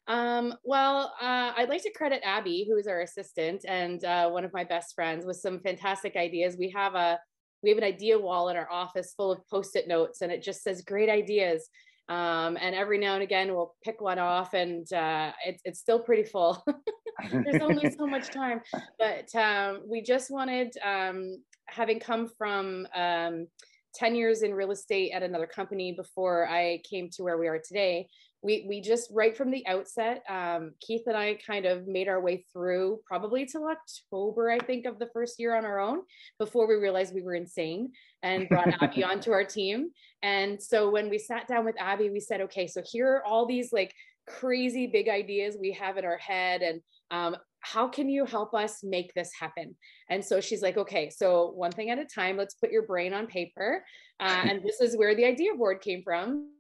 Um, 0.09 0.55
well, 0.65 1.15
uh, 1.21 1.53
I'd 1.57 1.69
like 1.69 1.83
to 1.83 1.93
credit 1.93 2.23
Abby, 2.25 2.67
who 2.69 2.79
is 2.79 2.87
our 2.87 3.03
assistant 3.03 3.67
and 3.69 4.03
uh, 4.05 4.31
one 4.31 4.45
of 4.45 4.53
my 4.55 4.65
best 4.65 4.95
friends, 4.95 5.27
with 5.27 5.37
some 5.37 5.61
fantastic 5.61 6.17
ideas. 6.17 6.57
We 6.59 6.71
have 6.71 6.95
a 6.95 7.19
we 7.63 7.71
have 7.71 7.79
an 7.79 7.85
idea 7.85 8.19
wall 8.19 8.49
in 8.49 8.57
our 8.57 8.71
office 8.71 9.15
full 9.17 9.33
of 9.33 9.47
post-it 9.51 9.87
notes, 9.87 10.23
and 10.23 10.33
it 10.33 10.43
just 10.43 10.63
says 10.63 10.83
great 10.83 11.11
ideas. 11.11 11.69
Um, 12.09 12.57
and 12.59 12.75
every 12.75 12.99
now 12.99 13.15
and 13.15 13.23
again, 13.23 13.55
we'll 13.55 13.75
pick 13.85 14.01
one 14.01 14.19
off, 14.19 14.55
and 14.55 14.91
uh, 14.93 15.33
it's 15.45 15.61
it's 15.65 15.81
still 15.81 16.01
pretty 16.01 16.25
full. 16.25 16.65
There's 17.31 17.61
only 17.61 17.91
so 17.91 18.07
much 18.07 18.29
time, 18.33 18.63
but 18.99 19.35
um, 19.35 19.83
we 19.87 20.03
just 20.03 20.31
wanted, 20.31 20.73
um, 20.83 21.43
having 21.67 22.01
come 22.01 22.31
from 22.39 22.87
um, 22.95 23.49
10 23.95 24.15
years 24.15 24.43
in 24.43 24.55
real 24.55 24.71
estate 24.71 25.11
at 25.13 25.23
another 25.23 25.47
company 25.47 25.93
before 25.93 26.49
I 26.49 26.81
came 26.89 27.11
to 27.11 27.23
where 27.23 27.37
we 27.37 27.49
are 27.49 27.59
today, 27.59 28.09
we 28.43 28.65
we 28.69 28.81
just 28.81 29.11
right 29.13 29.37
from 29.37 29.51
the 29.51 29.67
outset 29.67 30.23
um, 30.29 30.73
keith 30.81 31.03
and 31.07 31.17
i 31.17 31.37
kind 31.47 31.67
of 31.67 31.87
made 31.87 32.09
our 32.09 32.21
way 32.21 32.45
through 32.53 33.01
probably 33.07 33.45
till 33.45 33.67
october 33.67 34.51
i 34.51 34.59
think 34.59 34.87
of 34.87 34.99
the 34.99 35.09
first 35.13 35.39
year 35.39 35.57
on 35.57 35.65
our 35.65 35.81
own 35.81 36.01
before 36.39 36.69
we 36.69 36.75
realized 36.75 37.15
we 37.15 37.23
were 37.23 37.35
insane 37.35 37.91
and 38.23 38.49
brought 38.49 38.83
abby 38.83 39.05
onto 39.13 39.33
our 39.33 39.45
team. 39.45 39.91
And 40.23 40.61
so 40.63 40.91
when 40.91 41.09
we 41.09 41.19
sat 41.19 41.47
down 41.47 41.65
with 41.65 41.81
abby 41.81 42.11
we 42.11 42.21
said 42.21 42.41
okay 42.43 42.67
so 42.67 42.83
here 42.85 43.09
are 43.09 43.25
all 43.25 43.47
these 43.47 43.73
like 43.73 43.95
crazy 44.27 44.87
big 44.87 45.09
ideas 45.09 45.57
we 45.59 45.73
have 45.73 45.97
in 45.97 46.05
our 46.05 46.19
head 46.19 46.63
and 46.63 46.81
um, 47.11 47.37
how 47.61 47.89
can 47.89 48.09
you 48.09 48.25
help 48.25 48.55
us 48.55 48.85
make 48.85 49.13
this 49.15 49.31
happen? 49.39 49.75
And 50.11 50.25
so 50.25 50.41
she's 50.41 50.63
like 50.63 50.77
okay 50.77 51.11
so 51.11 51.51
one 51.51 51.73
thing 51.73 51.91
at 51.91 51.99
a 51.99 52.05
time 52.05 52.37
let's 52.37 52.55
put 52.55 52.71
your 52.71 52.87
brain 52.87 53.15
on 53.15 53.27
paper 53.27 53.85
uh, 54.21 54.43
and 54.45 54.63
this 54.63 54.81
is 54.81 54.97
where 54.97 55.15
the 55.15 55.25
idea 55.25 55.55
board 55.55 55.81
came 55.81 56.03
from 56.03 56.51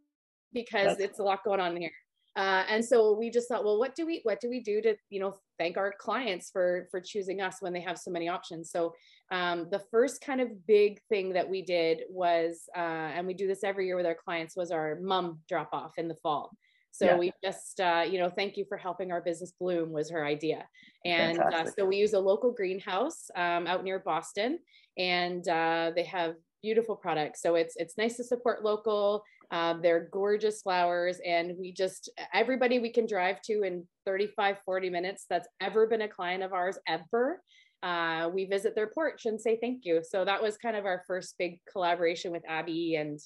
because 0.52 0.96
That's- 0.96 1.00
it's 1.00 1.18
a 1.18 1.22
lot 1.22 1.44
going 1.44 1.60
on 1.60 1.76
here. 1.76 1.92
Uh, 2.36 2.64
and 2.68 2.84
so 2.84 3.16
we 3.18 3.30
just 3.30 3.48
thought, 3.48 3.64
well, 3.64 3.80
what 3.80 3.96
do 3.96 4.06
we 4.06 4.20
what 4.22 4.40
do 4.40 4.48
we 4.48 4.60
do 4.60 4.80
to 4.80 4.94
you 5.10 5.18
know 5.18 5.34
thank 5.58 5.76
our 5.76 5.92
clients 5.98 6.50
for 6.52 6.86
for 6.88 7.00
choosing 7.00 7.40
us 7.40 7.56
when 7.58 7.72
they 7.72 7.80
have 7.80 7.98
so 7.98 8.12
many 8.12 8.28
options? 8.28 8.70
So 8.70 8.94
um, 9.32 9.66
the 9.72 9.82
first 9.90 10.20
kind 10.20 10.40
of 10.40 10.64
big 10.64 11.00
thing 11.08 11.32
that 11.32 11.48
we 11.48 11.62
did 11.62 12.02
was, 12.08 12.68
uh, 12.76 13.10
and 13.14 13.26
we 13.26 13.34
do 13.34 13.48
this 13.48 13.64
every 13.64 13.86
year 13.86 13.96
with 13.96 14.06
our 14.06 14.14
clients, 14.14 14.56
was 14.56 14.70
our 14.70 15.00
mum 15.00 15.40
drop 15.48 15.70
off 15.72 15.94
in 15.98 16.06
the 16.06 16.14
fall. 16.14 16.52
So 16.92 17.06
yeah. 17.06 17.16
we 17.16 17.32
just, 17.44 17.80
uh, 17.80 18.04
you 18.08 18.18
know, 18.18 18.30
thank 18.30 18.56
you 18.56 18.64
for 18.68 18.76
helping 18.76 19.12
our 19.12 19.20
business 19.20 19.52
bloom 19.58 19.92
was 19.92 20.10
her 20.10 20.24
idea. 20.24 20.66
And 21.04 21.38
uh, 21.38 21.66
so 21.76 21.84
we 21.84 21.96
use 21.96 22.12
a 22.12 22.18
local 22.18 22.52
greenhouse 22.52 23.30
um, 23.36 23.66
out 23.66 23.84
near 23.84 23.98
Boston, 23.98 24.58
and 24.96 25.46
uh, 25.48 25.92
they 25.94 26.04
have 26.04 26.34
beautiful 26.62 26.96
products. 26.96 27.40
So 27.42 27.54
it's 27.54 27.74
it's 27.76 27.96
nice 27.98 28.16
to 28.16 28.24
support 28.24 28.64
local. 28.64 29.22
Um, 29.50 29.80
they're 29.82 30.08
gorgeous 30.12 30.62
flowers, 30.62 31.20
and 31.24 31.56
we 31.58 31.72
just 31.72 32.10
everybody 32.34 32.78
we 32.78 32.92
can 32.92 33.06
drive 33.06 33.40
to 33.42 33.62
in 33.62 33.86
35, 34.04 34.56
40 34.64 34.90
minutes 34.90 35.24
that's 35.28 35.48
ever 35.60 35.86
been 35.86 36.02
a 36.02 36.08
client 36.08 36.42
of 36.42 36.52
ours 36.52 36.78
ever. 36.86 37.40
Uh, 37.82 38.28
we 38.32 38.44
visit 38.44 38.74
their 38.74 38.88
porch 38.88 39.24
and 39.26 39.40
say 39.40 39.58
thank 39.60 39.84
you. 39.84 40.02
So 40.02 40.24
that 40.24 40.42
was 40.42 40.56
kind 40.56 40.76
of 40.76 40.84
our 40.84 41.02
first 41.06 41.34
big 41.38 41.60
collaboration 41.70 42.32
with 42.32 42.42
Abby, 42.46 42.96
and 42.96 43.18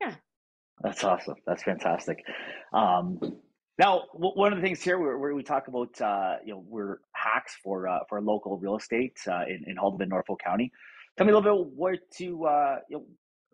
yeah. 0.00 0.14
That's 0.82 1.02
awesome. 1.02 1.36
That's 1.46 1.62
fantastic. 1.62 2.22
Um, 2.72 3.18
now, 3.78 4.04
one 4.14 4.52
of 4.52 4.58
the 4.58 4.62
things 4.62 4.82
here 4.82 4.98
where, 4.98 5.34
we 5.34 5.42
talk 5.42 5.68
about, 5.68 6.00
uh, 6.00 6.36
you 6.44 6.54
know, 6.54 6.64
we're 6.66 6.98
hacks 7.12 7.56
for 7.62 7.86
uh, 7.88 8.00
for 8.08 8.20
local 8.22 8.56
real 8.58 8.76
estate 8.76 9.18
uh, 9.26 9.44
in, 9.46 9.64
in 9.66 9.76
Haldimand, 9.76 10.08
Norfolk 10.08 10.40
County. 10.42 10.72
Tell 11.16 11.26
me 11.26 11.32
a 11.32 11.36
little 11.36 11.64
bit 11.64 11.72
where 11.76 11.96
to, 12.18 12.44
uh, 12.46 12.76
you 12.88 12.98
know, 12.98 13.04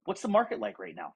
what's 0.05 0.23
the 0.23 0.29
market 0.29 0.61
like 0.61 0.79
right 0.79 0.95
now? 0.95 1.15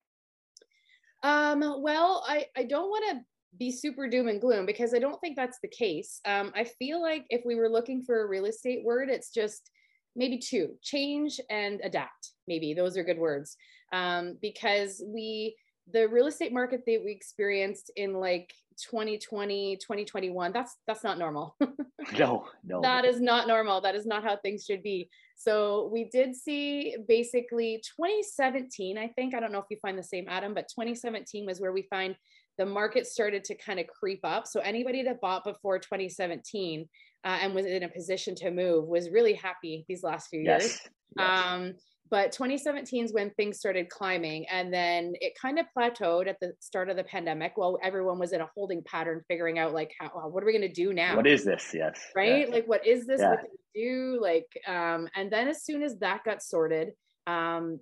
Um, 1.23 1.83
well, 1.83 2.25
I, 2.27 2.47
I 2.57 2.65
don't 2.65 2.89
want 2.89 3.05
to 3.11 3.25
be 3.59 3.73
super 3.73 4.09
doom 4.09 4.29
and 4.29 4.41
gloom 4.41 4.67
because 4.67 4.95
I 4.95 4.99
don't 4.99 5.21
think 5.21 5.37
that's 5.37 5.59
the 5.63 5.69
case. 5.69 6.21
Um, 6.25 6.53
I 6.55 6.65
feel 6.65 7.01
like 7.01 7.25
if 7.31 7.43
we 7.45 7.55
were 7.55 7.69
looking 7.69 8.03
for 8.03 8.23
a 8.23 8.29
real 8.29 8.45
estate 8.45 8.85
word, 8.85 9.09
it's 9.09 9.31
just 9.31 9.71
maybe 10.15 10.39
two 10.39 10.75
change 10.83 11.41
and 11.51 11.81
adapt. 11.83 12.33
Maybe 12.49 12.75
those 12.75 12.97
are 12.97 13.05
good 13.05 13.19
words 13.19 13.57
um, 13.93 14.37
because 14.41 15.03
we, 15.07 15.57
the 15.93 16.09
real 16.09 16.27
estate 16.27 16.53
market 16.53 16.83
that 16.87 17.03
we 17.05 17.13
experienced 17.13 17.91
in 17.97 18.15
like 18.15 18.53
2020 18.77 19.77
2021 19.77 20.53
that's 20.53 20.77
that's 20.87 21.03
not 21.03 21.19
normal 21.19 21.57
no 22.19 22.47
no 22.65 22.81
that 22.83 23.05
is 23.05 23.21
not 23.21 23.49
normal 23.49 23.81
that 23.81 23.95
is 23.95 24.07
not 24.07 24.23
how 24.23 24.37
things 24.37 24.65
should 24.65 24.83
be 24.83 25.09
so 25.37 25.91
we 25.93 26.05
did 26.05 26.35
see 26.35 26.97
basically 27.07 27.83
2017, 27.97 28.97
I 28.97 29.09
think. 29.09 29.35
I 29.35 29.41
don't 29.41 29.53
know 29.53 29.59
if 29.59 29.67
you 29.71 29.77
find 29.81 29.99
the 29.99 30.03
same, 30.03 30.25
Adam, 30.29 30.55
but 30.55 30.69
2017 30.69 31.45
was 31.45 31.61
where 31.61 31.73
we 31.73 31.83
find 31.83 32.17
the 32.57 32.65
market 32.65 33.07
started 33.07 33.45
to 33.45 33.55
kind 33.55 33.79
of 33.79 33.87
creep 33.87 34.21
up. 34.25 34.47
So 34.47 34.61
anybody 34.61 35.03
that 35.03 35.21
bought 35.21 35.45
before 35.45 35.79
2017 35.79 36.89
uh, 37.25 37.39
and 37.43 37.55
was 37.55 37.67
in 37.67 37.83
a 37.83 37.89
position 37.89 38.35
to 38.37 38.51
move 38.51 38.87
was 38.87 39.11
really 39.11 39.35
happy 39.35 39.85
these 39.89 40.03
last 40.03 40.29
few 40.29 40.41
yes. 40.41 40.63
years. 40.63 40.81
Yes. 41.19 41.45
Um, 41.45 41.75
but 42.11 42.33
2017 42.33 43.05
is 43.05 43.13
when 43.13 43.31
things 43.31 43.59
started 43.59 43.89
climbing 43.89 44.47
and 44.49 44.73
then 44.73 45.15
it 45.21 45.33
kind 45.41 45.59
of 45.59 45.67
plateaued 45.77 46.29
at 46.29 46.39
the 46.41 46.53
start 46.61 46.89
of 46.89 46.97
the 46.97 47.05
pandemic 47.05 47.53
while 47.57 47.79
everyone 47.83 48.19
was 48.19 48.33
in 48.33 48.41
a 48.41 48.49
holding 48.55 48.83
pattern 48.85 49.23
figuring 49.29 49.59
out 49.59 49.73
like 49.73 49.93
how 49.99 50.09
what 50.29 50.43
are 50.43 50.47
we 50.47 50.53
going 50.53 50.63
to 50.63 50.73
do 50.73 50.93
now 50.93 51.17
what 51.17 51.27
is 51.27 51.45
this 51.45 51.73
yes 51.75 52.01
right 52.15 52.41
yes. 52.41 52.49
like 52.51 52.67
what 52.67 52.87
is 52.87 53.07
this 53.07 53.21
yeah. 53.21 53.31
what 53.31 53.41
do 53.41 53.49
we 53.75 53.83
do 53.83 54.19
like 54.21 54.47
um 54.67 55.09
and 55.15 55.31
then 55.31 55.49
as 55.49 55.65
soon 55.65 55.83
as 55.83 55.99
that 55.99 56.25
got 56.25 56.43
sorted 56.43 56.93
um 57.27 57.79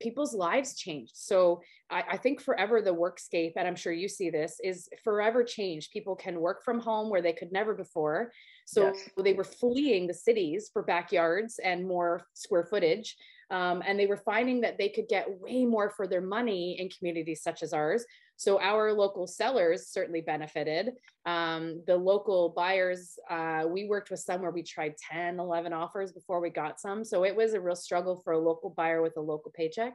people's 0.00 0.34
lives 0.34 0.76
changed 0.76 1.12
so 1.14 1.60
I, 1.90 2.02
I 2.12 2.16
think 2.16 2.40
forever 2.40 2.82
the 2.82 2.94
workscape 2.94 3.52
and 3.56 3.66
i'm 3.66 3.76
sure 3.76 3.92
you 3.92 4.08
see 4.08 4.28
this 4.28 4.56
is 4.62 4.88
forever 5.02 5.44
changed 5.44 5.92
people 5.92 6.16
can 6.16 6.40
work 6.40 6.64
from 6.64 6.80
home 6.80 7.10
where 7.10 7.22
they 7.22 7.32
could 7.32 7.52
never 7.52 7.74
before 7.74 8.30
So 8.66 8.92
yes. 8.94 9.10
they 9.22 9.34
were 9.34 9.44
fleeing 9.44 10.06
the 10.06 10.14
cities 10.14 10.70
for 10.72 10.82
backyards 10.82 11.58
and 11.62 11.86
more 11.86 12.26
square 12.34 12.64
footage. 12.64 13.16
Um, 13.50 13.82
and 13.86 13.98
they 13.98 14.06
were 14.06 14.16
finding 14.16 14.60
that 14.62 14.78
they 14.78 14.88
could 14.88 15.08
get 15.08 15.40
way 15.40 15.64
more 15.64 15.90
for 15.90 16.06
their 16.06 16.20
money 16.20 16.78
in 16.80 16.88
communities 16.88 17.42
such 17.42 17.62
as 17.62 17.72
ours. 17.72 18.04
So 18.36 18.60
our 18.60 18.92
local 18.92 19.26
sellers 19.26 19.88
certainly 19.88 20.20
benefited. 20.20 20.92
Um, 21.24 21.82
the 21.86 21.96
local 21.96 22.50
buyers, 22.50 23.18
uh, 23.30 23.64
we 23.68 23.88
worked 23.88 24.10
with 24.10 24.20
some 24.20 24.42
where 24.42 24.50
we 24.50 24.62
tried 24.62 24.94
10, 25.10 25.38
11 25.38 25.72
offers 25.72 26.12
before 26.12 26.40
we 26.40 26.50
got 26.50 26.80
some. 26.80 27.04
So 27.04 27.24
it 27.24 27.34
was 27.34 27.54
a 27.54 27.60
real 27.60 27.76
struggle 27.76 28.20
for 28.24 28.32
a 28.32 28.38
local 28.38 28.70
buyer 28.70 29.02
with 29.02 29.16
a 29.16 29.20
local 29.20 29.52
paycheck 29.54 29.94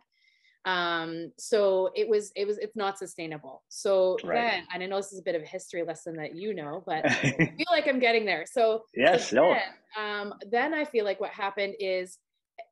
um 0.66 1.32
so 1.38 1.90
it 1.96 2.08
was 2.08 2.32
it 2.36 2.46
was 2.46 2.58
it's 2.58 2.76
not 2.76 2.98
sustainable 2.98 3.64
so 3.70 4.18
right. 4.26 4.36
then 4.36 4.68
and 4.74 4.84
i 4.84 4.86
know 4.86 4.98
this 4.98 5.14
is 5.14 5.20
a 5.20 5.24
bit 5.24 5.36
of 5.36 5.42
a 5.42 5.46
history 5.46 5.84
lesson 5.84 6.16
that 6.16 6.36
you 6.36 6.54
know 6.54 6.84
but 6.86 7.06
i 7.10 7.32
feel 7.58 7.66
like 7.72 7.88
i'm 7.88 8.00
getting 8.00 8.26
there 8.26 8.46
so 8.46 8.84
yes 8.94 9.30
so 9.30 9.36
then, 9.36 9.58
no. 9.96 10.04
um 10.04 10.34
then 10.52 10.74
i 10.74 10.84
feel 10.84 11.06
like 11.06 11.22
what 11.22 11.32
happened 11.32 11.76
is 11.80 12.18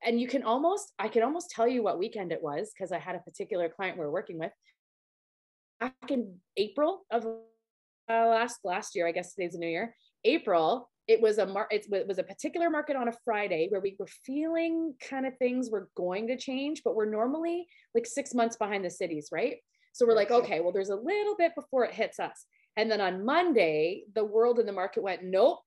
and 0.07 0.19
you 0.19 0.27
can 0.27 0.41
almost 0.43 0.93
i 0.97 1.07
can 1.07 1.21
almost 1.21 1.51
tell 1.51 1.67
you 1.67 1.83
what 1.83 1.99
weekend 1.99 2.31
it 2.31 2.41
was 2.41 2.71
because 2.73 2.91
i 2.91 2.97
had 2.97 3.15
a 3.15 3.19
particular 3.19 3.69
client 3.69 3.97
we 3.97 4.03
are 4.03 4.11
working 4.11 4.39
with 4.39 4.51
back 5.79 5.93
in 6.09 6.35
april 6.55 7.01
of 7.11 7.25
uh, 7.25 8.27
last 8.27 8.59
last 8.63 8.95
year 8.95 9.05
i 9.05 9.11
guess 9.11 9.33
today's 9.33 9.51
the 9.51 9.59
new 9.59 9.67
year 9.67 9.93
april 10.23 10.89
it 11.07 11.21
was 11.21 11.37
a 11.37 11.45
mar- 11.45 11.69
it 11.71 11.85
was 12.07 12.17
a 12.17 12.23
particular 12.23 12.69
market 12.69 12.97
on 12.97 13.07
a 13.07 13.13
Friday 13.23 13.67
where 13.69 13.79
we 13.79 13.95
were 13.97 14.09
feeling 14.25 14.93
kind 15.09 15.25
of 15.25 15.37
things 15.37 15.69
were 15.71 15.89
going 15.95 16.27
to 16.27 16.37
change, 16.37 16.81
but 16.83 16.95
we're 16.95 17.09
normally 17.09 17.65
like 17.95 18.05
six 18.05 18.33
months 18.33 18.57
behind 18.57 18.83
the 18.83 18.89
cities, 18.89 19.29
right? 19.31 19.55
So 19.93 20.05
we're 20.05 20.15
like, 20.15 20.31
okay, 20.31 20.59
well, 20.59 20.73
there's 20.73 20.89
a 20.89 20.95
little 20.95 21.35
bit 21.37 21.53
before 21.55 21.85
it 21.85 21.93
hits 21.93 22.19
us. 22.19 22.45
And 22.75 22.91
then 22.91 22.99
on 22.99 23.25
Monday, 23.25 24.03
the 24.13 24.25
world 24.25 24.59
and 24.59 24.67
the 24.67 24.73
market 24.73 25.01
went, 25.01 25.23
nope, 25.23 25.59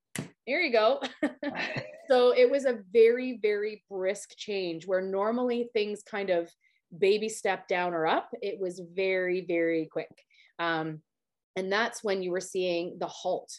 here 0.50 0.60
you 0.60 0.72
go. 0.72 1.00
so 2.08 2.34
it 2.36 2.50
was 2.50 2.64
a 2.64 2.80
very, 2.92 3.38
very 3.40 3.84
brisk 3.88 4.30
change 4.36 4.84
where 4.84 5.00
normally 5.00 5.70
things 5.72 6.02
kind 6.02 6.28
of 6.28 6.50
baby 6.98 7.28
step 7.28 7.68
down 7.68 7.94
or 7.94 8.04
up. 8.08 8.30
It 8.42 8.58
was 8.60 8.82
very, 8.92 9.42
very 9.42 9.86
quick. 9.86 10.10
Um, 10.58 11.02
and 11.54 11.70
that's 11.70 12.02
when 12.02 12.20
you 12.20 12.32
were 12.32 12.40
seeing 12.40 12.98
the 12.98 13.06
halt 13.06 13.52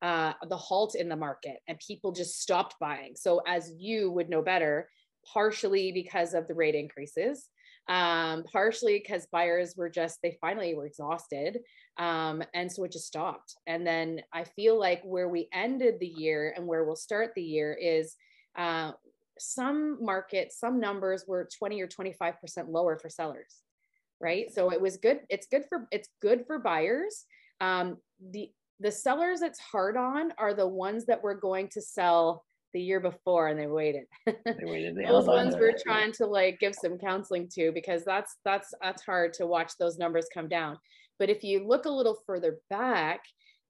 uh, 0.00 0.32
the 0.48 0.56
halt 0.56 0.94
in 0.94 1.08
the 1.08 1.16
market 1.16 1.56
and 1.66 1.76
people 1.84 2.12
just 2.12 2.40
stopped 2.40 2.76
buying. 2.80 3.14
So, 3.16 3.42
as 3.46 3.72
you 3.76 4.10
would 4.12 4.30
know 4.30 4.42
better, 4.42 4.88
partially 5.30 5.90
because 5.92 6.34
of 6.34 6.46
the 6.46 6.54
rate 6.54 6.76
increases, 6.76 7.48
um, 7.88 8.44
partially 8.44 8.98
because 8.98 9.26
buyers 9.32 9.74
were 9.76 9.88
just, 9.88 10.18
they 10.22 10.36
finally 10.40 10.74
were 10.74 10.86
exhausted. 10.86 11.60
Um, 11.96 12.42
and 12.54 12.70
so 12.70 12.84
it 12.84 12.92
just 12.92 13.06
stopped. 13.06 13.54
And 13.66 13.86
then 13.86 14.22
I 14.32 14.44
feel 14.44 14.78
like 14.78 15.02
where 15.02 15.28
we 15.28 15.48
ended 15.52 15.98
the 15.98 16.06
year 16.06 16.52
and 16.56 16.66
where 16.66 16.84
we'll 16.84 16.96
start 16.96 17.32
the 17.34 17.42
year 17.42 17.72
is 17.72 18.14
uh, 18.56 18.92
some 19.38 20.04
markets, 20.04 20.58
some 20.58 20.80
numbers 20.80 21.24
were 21.26 21.48
20 21.58 21.80
or 21.80 21.88
25% 21.88 22.34
lower 22.68 22.98
for 22.98 23.08
sellers. 23.08 23.56
Right. 24.20 24.52
So 24.52 24.72
it 24.72 24.80
was 24.80 24.96
good. 24.96 25.20
It's 25.30 25.46
good 25.46 25.64
for, 25.68 25.86
it's 25.92 26.08
good 26.20 26.44
for 26.46 26.58
buyers. 26.58 27.24
Um, 27.60 27.98
the 28.32 28.50
the 28.80 28.92
sellers 28.92 29.42
it's 29.42 29.58
hard 29.58 29.96
on 29.96 30.32
are 30.38 30.54
the 30.54 30.66
ones 30.66 31.06
that 31.06 31.22
we're 31.22 31.34
going 31.34 31.68
to 31.68 31.80
sell 31.80 32.44
the 32.72 32.80
year 32.80 33.00
before 33.00 33.48
and 33.48 33.58
they 33.58 33.66
waited. 33.66 34.04
They 34.26 34.34
waited. 34.62 34.96
They 34.96 35.04
those 35.08 35.26
ones 35.26 35.54
on 35.54 35.60
we're 35.60 35.76
trying 35.82 36.12
to 36.12 36.26
like 36.26 36.58
give 36.60 36.74
some 36.74 36.98
counseling 36.98 37.48
to 37.54 37.72
because 37.72 38.04
that's 38.04 38.36
that's 38.44 38.72
that's 38.82 39.04
hard 39.04 39.32
to 39.34 39.46
watch 39.46 39.72
those 39.78 39.98
numbers 39.98 40.26
come 40.32 40.48
down. 40.48 40.78
But 41.18 41.30
if 41.30 41.42
you 41.42 41.66
look 41.66 41.86
a 41.86 41.90
little 41.90 42.18
further 42.26 42.58
back, 42.70 43.20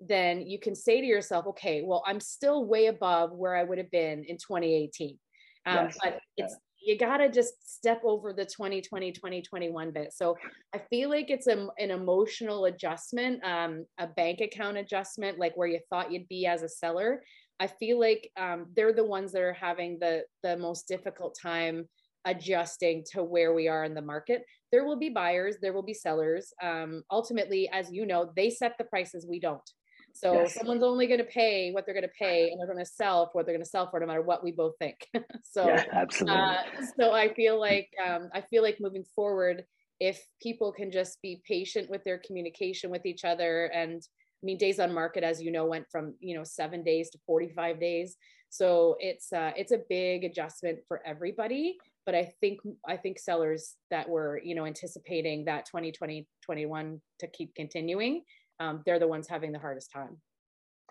then 0.01 0.43
you 0.43 0.59
can 0.61 0.75
say 0.75 1.01
to 1.01 1.07
yourself, 1.07 1.47
okay, 1.47 1.83
well, 1.83 2.03
I'm 2.07 2.21
still 2.21 2.65
way 2.67 2.87
above 2.87 3.33
where 3.33 3.57
I 3.57 3.65
would 3.65 3.79
have 3.79 3.91
been 3.91 4.25
in 4.25 4.37
2018. 4.37 5.19
Um, 5.67 5.77
yes. 5.77 5.99
But 6.03 6.19
it's 6.37 6.57
you 6.81 6.97
got 6.97 7.19
to 7.19 7.29
just 7.29 7.77
step 7.77 8.01
over 8.05 8.33
the 8.33 8.45
2020 8.45 9.13
2021 9.13 9.91
bit 9.91 10.13
so 10.13 10.37
i 10.75 10.79
feel 10.91 11.11
like 11.11 11.31
it's 11.31 11.47
a, 11.47 11.67
an 11.79 11.91
emotional 11.91 12.67
adjustment 12.67 13.43
um, 13.45 13.85
a 13.99 14.07
bank 14.07 14.41
account 14.41 14.77
adjustment 14.77 15.39
like 15.39 15.57
where 15.57 15.69
you 15.69 15.81
thought 15.91 16.13
you'd 16.13 16.29
be 16.29 16.47
as 16.47 16.63
a 16.63 16.69
seller 16.69 17.23
i 17.61 17.67
feel 17.67 17.99
like 17.99 18.31
um, 18.37 18.67
they're 18.75 18.93
the 18.93 19.05
ones 19.05 19.33
that 19.33 19.43
are 19.43 19.53
having 19.53 19.99
the 19.99 20.25
the 20.43 20.57
most 20.57 20.89
difficult 20.89 21.37
time 21.41 21.89
adjusting 22.25 23.05
to 23.13 23.23
where 23.23 23.55
we 23.55 23.69
are 23.69 23.85
in 23.85 23.95
the 23.95 24.03
market 24.03 24.43
there 24.73 24.85
will 24.85 24.99
be 24.99 25.09
buyers 25.09 25.57
there 25.63 25.73
will 25.73 25.83
be 25.83 25.95
sellers 25.95 26.53
um, 26.63 27.03
ultimately 27.11 27.69
as 27.73 27.91
you 27.93 28.05
know 28.05 28.31
they 28.37 28.51
set 28.51 28.77
the 28.79 28.85
prices 28.85 29.27
we 29.29 29.39
don't 29.41 29.71
so 30.19 30.33
yes. 30.33 30.55
someone's 30.55 30.83
only 30.83 31.07
going 31.07 31.21
to 31.21 31.25
pay 31.25 31.71
what 31.71 31.85
they're 31.85 31.95
going 31.95 32.03
to 32.03 32.11
pay, 32.19 32.51
and 32.51 32.59
they're 32.59 32.67
going 32.67 32.85
to 32.85 32.91
sell 32.91 33.27
for 33.27 33.33
what 33.35 33.47
they're 33.47 33.55
going 33.55 33.65
to 33.65 33.71
sell 33.71 33.89
for, 33.89 34.01
no 34.01 34.07
matter 34.07 34.23
what 34.23 34.43
we 34.43 34.53
both 34.53 34.75
think. 34.79 34.97
so 35.45 35.69
yeah, 35.69 35.85
absolutely. 35.93 36.41
Uh, 36.41 36.63
so 36.99 37.13
I 37.13 37.33
feel 37.35 37.61
like 37.61 37.89
um, 38.05 38.29
I 38.35 38.41
feel 38.41 38.63
like 38.63 38.79
moving 38.81 39.05
forward, 39.15 39.65
if 40.01 40.21
people 40.43 40.73
can 40.73 40.91
just 40.91 41.21
be 41.23 41.43
patient 41.47 41.89
with 41.89 42.03
their 42.05 42.19
communication 42.19 42.91
with 42.91 43.07
each 43.07 43.25
other, 43.25 43.67
and 43.67 44.03
I 44.43 44.47
mean, 44.47 44.59
days 44.59 44.79
on 44.79 44.93
market, 44.93 45.25
as 45.25 45.43
you 45.43 45.51
know, 45.51 45.67
went 45.67 45.87
from 45.91 46.15
you 46.21 46.37
know 46.37 46.45
seven 46.45 46.83
days 46.83 47.11
to 47.11 47.19
forty 47.27 47.49
five 47.49 47.81
days. 47.81 48.17
So 48.51 48.97
it's 49.01 49.33
uh, 49.33 49.53
it's 49.57 49.73
a 49.73 49.81
big 49.89 50.25
adjustment 50.25 50.79
for 50.89 51.03
everybody. 51.07 51.77
But 52.07 52.15
I 52.15 52.33
think 52.41 52.61
I 52.87 52.97
think 52.97 53.19
sellers 53.19 53.77
that 53.91 54.09
were 54.09 54.41
you 54.43 54.55
know 54.55 54.65
anticipating 54.65 55.45
that 55.45 55.67
2020 55.67 56.27
21 56.45 57.01
to 57.19 57.27
keep 57.27 57.55
continuing 57.55 58.23
um, 58.61 58.83
they're 58.85 58.99
the 58.99 59.09
ones 59.09 59.29
having 59.29 59.53
the 59.53 59.59
hardest 59.59 59.91
time. 59.93 60.17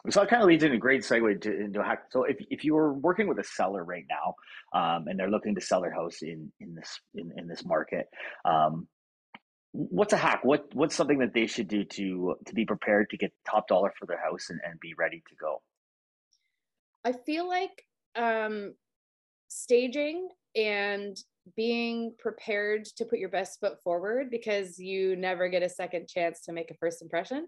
So 0.10 0.22
that 0.22 0.30
kind 0.30 0.42
of 0.42 0.48
leads 0.48 0.64
into 0.64 0.78
a 0.78 0.80
great 0.80 1.02
segue 1.02 1.42
to, 1.42 1.60
into 1.60 1.84
hack. 1.84 2.04
So 2.12 2.24
if, 2.24 2.38
if 2.50 2.64
you 2.64 2.76
were 2.76 2.94
working 2.94 3.28
with 3.28 3.40
a 3.40 3.44
seller 3.44 3.84
right 3.84 4.06
now, 4.10 4.36
um, 4.80 5.08
and 5.08 5.20
they're 5.20 5.30
looking 5.30 5.56
to 5.56 5.62
sell 5.62 5.82
their 5.82 5.94
house 5.94 6.22
in 6.22 6.52
in 6.60 6.76
this 6.76 7.00
in, 7.16 7.32
in 7.36 7.48
this 7.48 7.66
market, 7.66 8.08
um, 8.46 8.88
what's 9.78 10.12
a 10.12 10.18
hack? 10.18 10.40
What 10.44 10.66
what's 10.74 10.96
something 10.96 11.20
that 11.20 11.34
they 11.34 11.46
should 11.46 11.68
do 11.68 11.84
to 11.84 12.36
to 12.46 12.54
be 12.54 12.66
prepared 12.66 13.12
to 13.12 13.18
get 13.18 13.32
top 13.50 13.68
dollar 13.68 13.94
for 13.98 14.08
their 14.08 14.20
house 14.20 14.50
and, 14.50 14.60
and 14.66 14.80
be 14.80 14.94
ready 14.98 15.22
to 15.30 15.36
go? 15.40 15.62
I 17.06 17.14
feel 17.14 17.48
like 17.48 17.84
um, 18.16 18.74
staging 19.48 20.30
and 20.56 21.16
being 21.56 22.14
prepared 22.18 22.86
to 22.86 23.06
put 23.06 23.20
your 23.20 23.30
best 23.30 23.60
foot 23.60 23.82
forward 23.84 24.30
because 24.32 24.80
you 24.80 25.16
never 25.16 25.48
get 25.48 25.64
a 25.64 25.70
second 25.70 26.08
chance 26.08 26.42
to 26.42 26.52
make 26.52 26.72
a 26.72 26.76
first 26.76 27.02
impression 27.02 27.48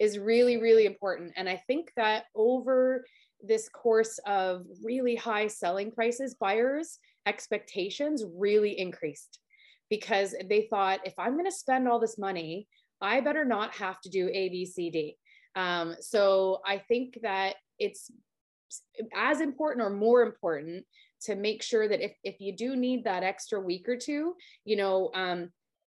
is 0.00 0.18
really, 0.18 0.56
really 0.56 0.86
important. 0.86 1.32
And 1.36 1.48
I 1.48 1.62
think 1.66 1.92
that 1.96 2.24
over 2.34 3.04
this 3.42 3.68
course 3.68 4.18
of 4.26 4.64
really 4.82 5.14
high 5.14 5.46
selling 5.46 5.92
prices, 5.92 6.34
buyers' 6.34 6.98
expectations 7.26 8.24
really 8.34 8.78
increased 8.78 9.40
because 9.90 10.34
they 10.48 10.66
thought 10.68 11.00
if 11.04 11.14
I'm 11.18 11.32
going 11.32 11.46
to 11.46 11.52
spend 11.52 11.88
all 11.88 11.98
this 11.98 12.18
money, 12.18 12.66
I 13.00 13.20
better 13.20 13.44
not 13.44 13.74
have 13.76 14.00
to 14.02 14.08
do 14.08 14.28
A, 14.32 14.48
B, 14.48 14.66
C, 14.66 14.90
D. 14.90 15.16
Um, 15.54 15.94
so 16.00 16.60
I 16.66 16.78
think 16.78 17.18
that 17.22 17.54
it's 17.78 18.10
as 19.14 19.40
important 19.40 19.84
or 19.84 19.90
more 19.90 20.22
important 20.22 20.84
to 21.22 21.34
make 21.34 21.62
sure 21.62 21.88
that 21.88 22.04
if, 22.04 22.12
if 22.24 22.36
you 22.40 22.54
do 22.54 22.76
need 22.76 23.04
that 23.04 23.22
extra 23.22 23.60
week 23.60 23.88
or 23.88 23.96
two, 23.96 24.34
you 24.64 24.76
know, 24.76 25.10
um, 25.14 25.50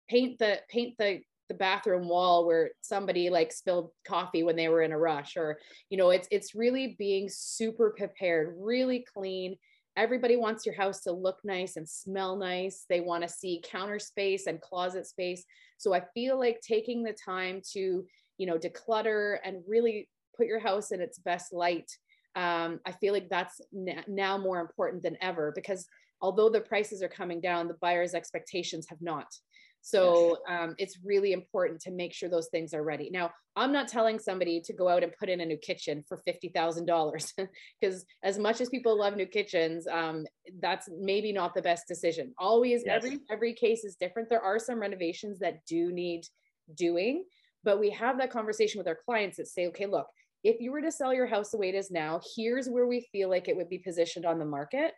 paint 0.08 0.38
the 0.38 0.60
paint 0.68 0.94
the 0.98 1.20
the 1.48 1.54
bathroom 1.54 2.08
wall 2.08 2.46
where 2.46 2.70
somebody 2.80 3.28
like 3.28 3.52
spilled 3.52 3.90
coffee 4.06 4.42
when 4.42 4.56
they 4.56 4.68
were 4.68 4.82
in 4.82 4.92
a 4.92 4.98
rush 4.98 5.36
or 5.36 5.58
you 5.90 5.98
know 5.98 6.10
it's 6.10 6.28
it's 6.30 6.54
really 6.54 6.96
being 6.98 7.28
super 7.30 7.94
prepared 7.96 8.54
really 8.58 9.04
clean 9.12 9.56
everybody 9.96 10.36
wants 10.36 10.64
your 10.64 10.74
house 10.74 11.00
to 11.00 11.12
look 11.12 11.38
nice 11.44 11.76
and 11.76 11.88
smell 11.88 12.36
nice 12.36 12.84
they 12.88 13.00
want 13.00 13.22
to 13.22 13.28
see 13.28 13.62
counter 13.64 13.98
space 13.98 14.46
and 14.46 14.60
closet 14.60 15.06
space 15.06 15.44
so 15.78 15.92
i 15.92 16.02
feel 16.14 16.38
like 16.38 16.60
taking 16.60 17.02
the 17.02 17.14
time 17.24 17.60
to 17.72 18.04
you 18.38 18.46
know 18.46 18.58
declutter 18.58 19.36
and 19.44 19.62
really 19.66 20.08
put 20.36 20.46
your 20.46 20.58
house 20.58 20.92
in 20.92 21.00
its 21.00 21.18
best 21.18 21.52
light 21.52 21.90
um, 22.34 22.80
I 22.86 22.92
feel 22.92 23.12
like 23.12 23.28
that's 23.28 23.60
n- 23.74 24.04
now 24.08 24.38
more 24.38 24.60
important 24.60 25.02
than 25.02 25.16
ever 25.20 25.52
because 25.54 25.86
although 26.20 26.48
the 26.48 26.60
prices 26.60 27.02
are 27.02 27.08
coming 27.08 27.40
down, 27.40 27.68
the 27.68 27.74
buyer's 27.74 28.14
expectations 28.14 28.86
have 28.88 29.02
not. 29.02 29.26
So 29.82 30.38
um, 30.48 30.76
it's 30.78 31.00
really 31.04 31.32
important 31.32 31.80
to 31.82 31.90
make 31.90 32.14
sure 32.14 32.28
those 32.28 32.48
things 32.48 32.72
are 32.72 32.84
ready. 32.84 33.10
Now, 33.10 33.32
I'm 33.56 33.72
not 33.72 33.88
telling 33.88 34.18
somebody 34.18 34.60
to 34.60 34.72
go 34.72 34.88
out 34.88 35.02
and 35.02 35.12
put 35.18 35.28
in 35.28 35.40
a 35.40 35.44
new 35.44 35.56
kitchen 35.58 36.04
for 36.08 36.18
fifty 36.18 36.48
thousand 36.48 36.86
dollars 36.86 37.34
because 37.80 38.06
as 38.22 38.38
much 38.38 38.60
as 38.60 38.68
people 38.68 38.96
love 38.96 39.16
new 39.16 39.26
kitchens, 39.26 39.86
um, 39.88 40.24
that's 40.60 40.88
maybe 40.98 41.32
not 41.32 41.54
the 41.54 41.62
best 41.62 41.88
decision. 41.88 42.32
Always, 42.38 42.84
yes. 42.86 43.04
every 43.04 43.18
every 43.30 43.54
case 43.54 43.82
is 43.84 43.96
different. 43.96 44.30
There 44.30 44.40
are 44.40 44.58
some 44.58 44.78
renovations 44.78 45.40
that 45.40 45.66
do 45.66 45.92
need 45.92 46.22
doing, 46.76 47.24
but 47.64 47.80
we 47.80 47.90
have 47.90 48.18
that 48.18 48.30
conversation 48.30 48.78
with 48.78 48.86
our 48.86 48.98
clients 49.04 49.36
that 49.38 49.48
say, 49.48 49.66
okay, 49.66 49.86
look, 49.86 50.06
if 50.44 50.60
you 50.60 50.70
were 50.70 50.82
to 50.82 50.92
sell 50.92 51.12
your 51.12 51.26
house 51.26 51.50
the 51.50 51.58
way 51.58 51.68
it 51.68 51.74
is 51.74 51.90
now, 51.90 52.20
here's 52.36 52.68
where 52.68 52.86
we 52.86 53.08
feel 53.12 53.28
like 53.28 53.48
it 53.48 53.56
would 53.56 53.68
be 53.68 53.78
positioned 53.78 54.26
on 54.26 54.38
the 54.38 54.44
market. 54.44 54.92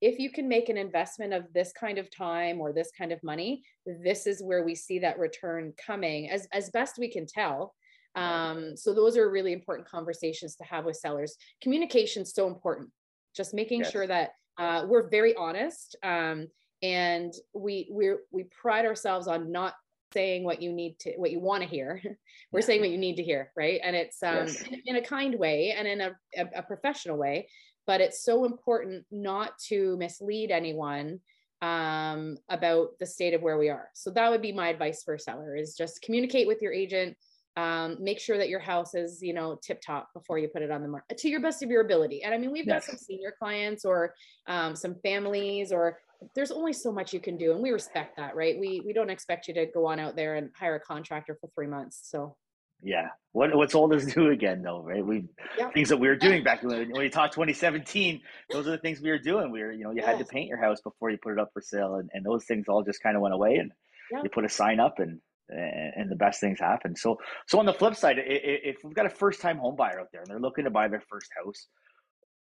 If 0.00 0.18
you 0.18 0.30
can 0.30 0.48
make 0.48 0.68
an 0.68 0.76
investment 0.76 1.32
of 1.32 1.52
this 1.52 1.72
kind 1.72 1.98
of 1.98 2.14
time 2.14 2.60
or 2.60 2.72
this 2.72 2.90
kind 2.96 3.12
of 3.12 3.22
money, 3.22 3.62
this 3.86 4.26
is 4.26 4.42
where 4.42 4.64
we 4.64 4.74
see 4.74 4.98
that 5.00 5.18
return 5.18 5.72
coming 5.84 6.30
as, 6.30 6.46
as 6.52 6.70
best 6.70 6.98
we 6.98 7.10
can 7.10 7.26
tell. 7.26 7.74
Um, 8.16 8.76
so 8.76 8.94
those 8.94 9.16
are 9.16 9.30
really 9.30 9.52
important 9.52 9.88
conversations 9.88 10.56
to 10.56 10.64
have 10.64 10.84
with 10.84 10.96
sellers. 10.96 11.36
Communication 11.62 12.22
is 12.22 12.32
so 12.32 12.46
important. 12.46 12.90
Just 13.34 13.54
making 13.54 13.80
yes. 13.80 13.90
sure 13.90 14.06
that 14.06 14.30
uh, 14.58 14.84
we're 14.86 15.08
very 15.08 15.34
honest 15.34 15.96
um, 16.02 16.46
and 16.82 17.32
we 17.54 17.88
we 17.90 18.12
we 18.30 18.44
pride 18.44 18.84
ourselves 18.84 19.26
on 19.26 19.50
not 19.50 19.74
saying 20.12 20.44
what 20.44 20.62
you 20.62 20.72
need 20.72 20.96
to 21.00 21.12
what 21.16 21.32
you 21.32 21.40
want 21.40 21.62
to 21.62 21.68
hear 21.68 22.00
we're 22.52 22.60
saying 22.60 22.80
what 22.80 22.90
you 22.90 22.98
need 22.98 23.16
to 23.16 23.22
hear 23.22 23.50
right 23.56 23.80
and 23.82 23.96
it's 23.96 24.22
um, 24.22 24.46
yes. 24.46 24.62
in, 24.62 24.82
in, 24.86 24.96
a 24.96 25.02
kind 25.02 25.36
way 25.36 25.74
and 25.76 25.88
in 25.88 26.00
a, 26.00 26.12
a, 26.36 26.46
a, 26.56 26.62
professional 26.62 27.16
way 27.16 27.48
but 27.86 28.00
it's 28.00 28.24
so 28.24 28.44
important 28.44 29.04
not 29.10 29.58
to 29.68 29.96
mislead 29.96 30.50
anyone 30.50 31.20
um, 31.62 32.36
about 32.48 32.98
the 32.98 33.06
state 33.06 33.34
of 33.34 33.42
where 33.42 33.58
we 33.58 33.68
are. 33.70 33.88
So 33.94 34.10
that 34.10 34.30
would 34.30 34.42
be 34.42 34.52
my 34.52 34.68
advice 34.68 35.02
for 35.02 35.14
a 35.14 35.18
seller 35.18 35.56
is 35.56 35.74
just 35.76 36.02
communicate 36.02 36.46
with 36.46 36.60
your 36.60 36.72
agent 36.72 37.16
um, 37.56 37.96
make 38.00 38.18
sure 38.18 38.36
that 38.36 38.48
your 38.48 38.58
house 38.58 38.94
is 38.94 39.22
you 39.22 39.32
know 39.32 39.58
tip 39.62 39.80
top 39.80 40.12
before 40.12 40.38
you 40.38 40.48
put 40.48 40.62
it 40.62 40.70
on 40.70 40.82
the 40.82 40.88
market 40.88 41.18
to 41.18 41.28
your 41.28 41.40
best 41.40 41.62
of 41.62 41.70
your 41.70 41.82
ability. 41.82 42.24
And 42.24 42.34
i 42.34 42.38
mean 42.38 42.50
we've 42.50 42.66
yes. 42.66 42.86
got 42.86 42.90
some 42.90 42.98
senior 42.98 43.32
clients 43.38 43.84
or 43.84 44.14
um, 44.46 44.74
some 44.74 44.96
families 44.96 45.72
or 45.72 45.98
there's 46.34 46.50
only 46.50 46.72
so 46.72 46.90
much 46.90 47.12
you 47.12 47.20
can 47.20 47.36
do 47.36 47.52
and 47.52 47.62
we 47.62 47.70
respect 47.70 48.16
that 48.16 48.34
right? 48.34 48.58
We 48.58 48.82
we 48.84 48.92
don't 48.92 49.10
expect 49.10 49.46
you 49.46 49.54
to 49.54 49.66
go 49.66 49.86
on 49.86 50.00
out 50.00 50.16
there 50.16 50.36
and 50.36 50.50
hire 50.58 50.76
a 50.76 50.80
contractor 50.80 51.36
for 51.40 51.48
three 51.54 51.66
months 51.66 52.00
so 52.02 52.36
yeah 52.82 53.08
what 53.32 53.54
what's 53.54 53.74
all 53.74 53.88
this 53.88 54.04
do 54.14 54.30
again 54.30 54.62
though 54.62 54.82
right 54.82 55.04
we 55.04 55.26
yeah. 55.58 55.70
things 55.70 55.88
that 55.88 55.96
we 55.96 56.08
were 56.08 56.16
doing 56.16 56.42
back 56.44 56.62
when, 56.62 56.90
when 56.90 57.02
you 57.02 57.10
talked 57.10 57.34
2017 57.34 58.20
those 58.50 58.66
are 58.66 58.72
the 58.72 58.78
things 58.78 59.00
we 59.00 59.10
were 59.10 59.18
doing 59.18 59.50
we 59.50 59.62
were 59.62 59.72
you 59.72 59.84
know 59.84 59.90
you 59.90 60.02
had 60.02 60.18
to 60.18 60.24
paint 60.24 60.48
your 60.48 60.58
house 60.58 60.80
before 60.80 61.10
you 61.10 61.18
put 61.22 61.32
it 61.32 61.38
up 61.38 61.50
for 61.52 61.62
sale 61.62 61.96
and, 61.96 62.10
and 62.12 62.24
those 62.24 62.44
things 62.44 62.66
all 62.68 62.82
just 62.82 63.02
kind 63.02 63.16
of 63.16 63.22
went 63.22 63.34
away 63.34 63.56
and 63.56 63.72
yeah. 64.12 64.20
you 64.22 64.28
put 64.28 64.44
a 64.44 64.48
sign 64.48 64.80
up 64.80 64.98
and 64.98 65.20
and 65.48 66.10
the 66.10 66.16
best 66.16 66.40
things 66.40 66.58
happen 66.58 66.96
so 66.96 67.18
so 67.46 67.58
on 67.58 67.66
the 67.66 67.72
flip 67.72 67.94
side 67.94 68.16
if 68.18 68.76
we've 68.82 68.94
got 68.94 69.04
a 69.04 69.10
first 69.10 69.42
time 69.42 69.58
home 69.58 69.76
buyer 69.76 70.00
out 70.00 70.08
there 70.10 70.22
and 70.22 70.30
they're 70.30 70.40
looking 70.40 70.64
to 70.64 70.70
buy 70.70 70.88
their 70.88 71.02
first 71.08 71.28
house 71.36 71.68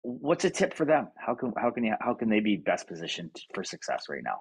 what's 0.02 0.44
a 0.44 0.50
tip 0.50 0.74
for 0.74 0.84
them? 0.84 1.08
How 1.16 1.34
can 1.34 1.52
how 1.56 1.70
can 1.70 1.84
you 1.84 1.94
how 2.00 2.14
can 2.14 2.28
they 2.28 2.40
be 2.40 2.56
best 2.56 2.88
positioned 2.88 3.30
for 3.54 3.64
success 3.64 4.04
right 4.08 4.22
now? 4.22 4.40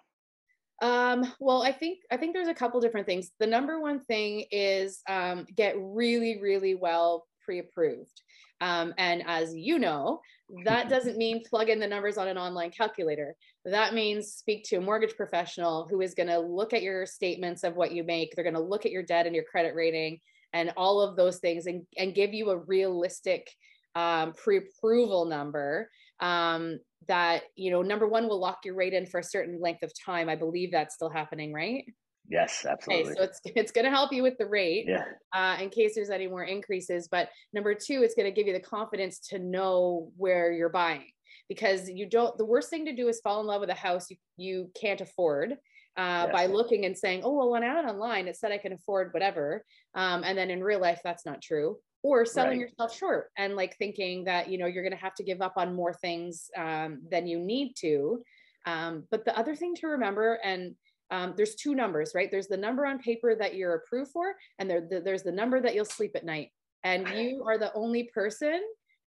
Um, 0.82 1.32
well, 1.40 1.62
I 1.62 1.72
think 1.72 2.00
I 2.12 2.18
think 2.18 2.34
there's 2.34 2.48
a 2.48 2.54
couple 2.54 2.82
different 2.82 3.06
things. 3.06 3.32
The 3.40 3.48
number 3.48 3.80
one 3.80 4.00
thing 4.00 4.46
is 4.52 5.02
um, 5.08 5.46
get 5.56 5.76
really 5.78 6.42
really 6.42 6.76
well 6.76 7.28
pre-approved. 7.46 8.22
Um, 8.62 8.94
and 8.98 9.24
as 9.26 9.56
you 9.56 9.80
know, 9.80 10.22
that 10.66 10.90
doesn't 10.90 11.18
mean 11.18 11.44
plug 11.48 11.70
in 11.70 11.80
the 11.80 11.88
numbers 11.88 12.18
on 12.18 12.28
an 12.28 12.38
online 12.38 12.72
calculator. 12.72 13.36
That 13.66 13.94
means 13.94 14.34
speak 14.34 14.64
to 14.66 14.78
a 14.78 14.82
mortgage 14.82 15.16
professional 15.16 15.88
who 15.90 16.02
is 16.02 16.14
going 16.14 16.30
to 16.30 16.40
look 16.40 16.74
at 16.74 16.84
your 16.84 17.06
statements 17.06 17.64
of 17.64 17.76
what 17.76 17.92
you 17.92 18.04
make. 18.04 18.34
They're 18.36 18.44
going 18.44 18.54
to 18.56 18.62
look 18.62 18.86
at 18.86 18.92
your 18.92 19.04
debt 19.04 19.26
and 19.26 19.36
your 19.36 19.46
credit 19.46 19.76
rating 19.76 20.20
and 20.54 20.72
all 20.78 21.02
of 21.02 21.16
those 21.16 21.38
things 21.40 21.66
and, 21.66 21.86
and 21.98 22.14
give 22.14 22.34
you 22.34 22.50
a 22.50 22.58
realistic 22.58 23.50
um, 23.96 24.34
pre-approval 24.34 25.26
number 25.26 25.90
um, 26.22 26.80
that 27.08 27.44
you 27.56 27.72
know 27.72 27.82
number 27.82 28.08
one 28.08 28.28
will 28.28 28.40
lock 28.40 28.60
your 28.64 28.76
rate 28.76 28.94
in 28.94 29.06
for 29.06 29.20
a 29.20 29.24
certain 29.24 29.60
length 29.60 29.84
of 29.84 29.92
time. 30.06 30.30
I 30.30 30.36
believe 30.36 30.72
that's 30.72 30.96
still 30.96 31.10
happening 31.10 31.54
right? 31.54 31.86
Yes 32.30 32.66
absolutely 32.68 33.12
okay, 33.12 33.18
so 33.18 33.24
it's 33.24 33.42
it's 33.44 33.72
going 33.72 33.86
to 33.86 33.92
help 33.92 34.14
you 34.14 34.24
with 34.24 34.38
the 34.38 34.46
rate 34.46 34.86
yeah. 34.88 35.04
uh, 35.34 35.62
in 35.62 35.70
case 35.70 35.96
there's 35.96 36.10
any 36.10 36.28
more 36.28 36.44
increases 36.44 37.10
but 37.12 37.30
number 37.52 37.74
two 37.74 38.04
it's 38.04 38.16
going 38.16 38.26
to 38.28 38.32
give 38.32 38.48
you 38.48 38.54
the 38.54 38.60
confidence 38.60 39.20
to 39.30 39.40
know 39.40 40.12
where 40.16 40.52
you're 40.52 40.70
buying 40.70 41.10
because 41.50 41.90
you 41.90 42.08
don't 42.08 42.38
the 42.38 42.46
worst 42.46 42.70
thing 42.70 42.86
to 42.86 42.96
do 42.96 43.10
is 43.10 43.20
fall 43.20 43.42
in 43.42 43.48
love 43.48 43.60
with 43.60 43.70
a 43.70 43.76
house 43.76 44.10
you, 44.10 44.18
you 44.38 44.72
can't 44.80 45.02
afford 45.02 45.58
uh, 45.98 46.28
by 46.32 46.46
looking 46.46 46.86
and 46.86 46.98
saying 46.98 47.22
oh 47.26 47.34
well 47.34 47.52
when 47.52 47.64
i 47.64 47.74
went 47.74 47.88
online 47.88 48.28
it 48.28 48.38
said 48.38 48.52
i 48.52 48.58
can 48.58 48.72
afford 48.72 49.14
whatever 49.14 49.66
um, 49.96 50.24
and 50.24 50.38
then 50.38 50.50
in 50.50 50.64
real 50.64 50.80
life 50.80 51.02
that's 51.04 51.26
not 51.26 51.42
true 51.42 51.78
or 52.04 52.26
selling 52.26 52.60
right. 52.60 52.70
yourself 52.70 52.96
short 52.96 53.30
and 53.38 53.56
like 53.56 53.78
thinking 53.78 54.24
that 54.24 54.50
you 54.50 54.58
know 54.58 54.66
you're 54.66 54.84
going 54.84 54.96
to 54.96 54.98
have 54.98 55.16
to 55.16 55.24
give 55.24 55.42
up 55.42 55.54
on 55.58 55.76
more 55.76 55.94
things 55.94 56.50
um, 56.58 57.02
than 57.10 57.28
you 57.28 57.40
need 57.40 57.74
to. 57.78 58.24
Um, 58.66 59.04
but 59.10 59.26
the 59.26 59.38
other 59.38 59.56
thing 59.56 59.76
to 59.76 59.88
remember 59.88 60.40
and 60.44 60.76
um, 61.10 61.34
there's 61.36 61.56
two 61.56 61.76
numbers 61.76 62.14
right? 62.16 62.30
There's 62.32 62.48
the 62.48 62.58
number 62.58 62.86
on 62.86 63.00
paper 63.00 63.36
that 63.36 63.56
you're 63.56 63.76
approved 63.76 64.12
for 64.12 64.36
and 64.60 64.70
there, 64.70 64.82
the, 64.88 65.02
there's 65.02 65.24
the 65.24 65.32
number 65.32 65.60
that 65.62 65.76
you'll 65.76 65.86
sleep 65.86 66.12
at 66.16 66.26
night. 66.26 66.50
And 66.84 67.08
you 67.10 67.44
are 67.46 67.60
the 67.60 67.74
only 67.74 68.10
person 68.14 68.62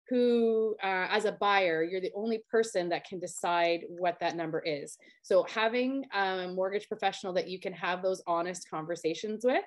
who 0.08 0.74
uh, 0.82 1.06
as 1.10 1.24
a 1.24 1.32
buyer 1.32 1.82
you're 1.82 2.00
the 2.00 2.12
only 2.14 2.42
person 2.50 2.88
that 2.90 3.06
can 3.06 3.18
decide 3.18 3.84
what 3.88 4.18
that 4.20 4.36
number 4.36 4.60
is. 4.60 4.98
So 5.22 5.44
having 5.44 6.04
a 6.12 6.48
mortgage 6.48 6.88
professional 6.88 7.32
that 7.34 7.48
you 7.48 7.60
can 7.60 7.72
have 7.72 8.02
those 8.02 8.22
honest 8.26 8.68
conversations 8.68 9.44
with 9.44 9.64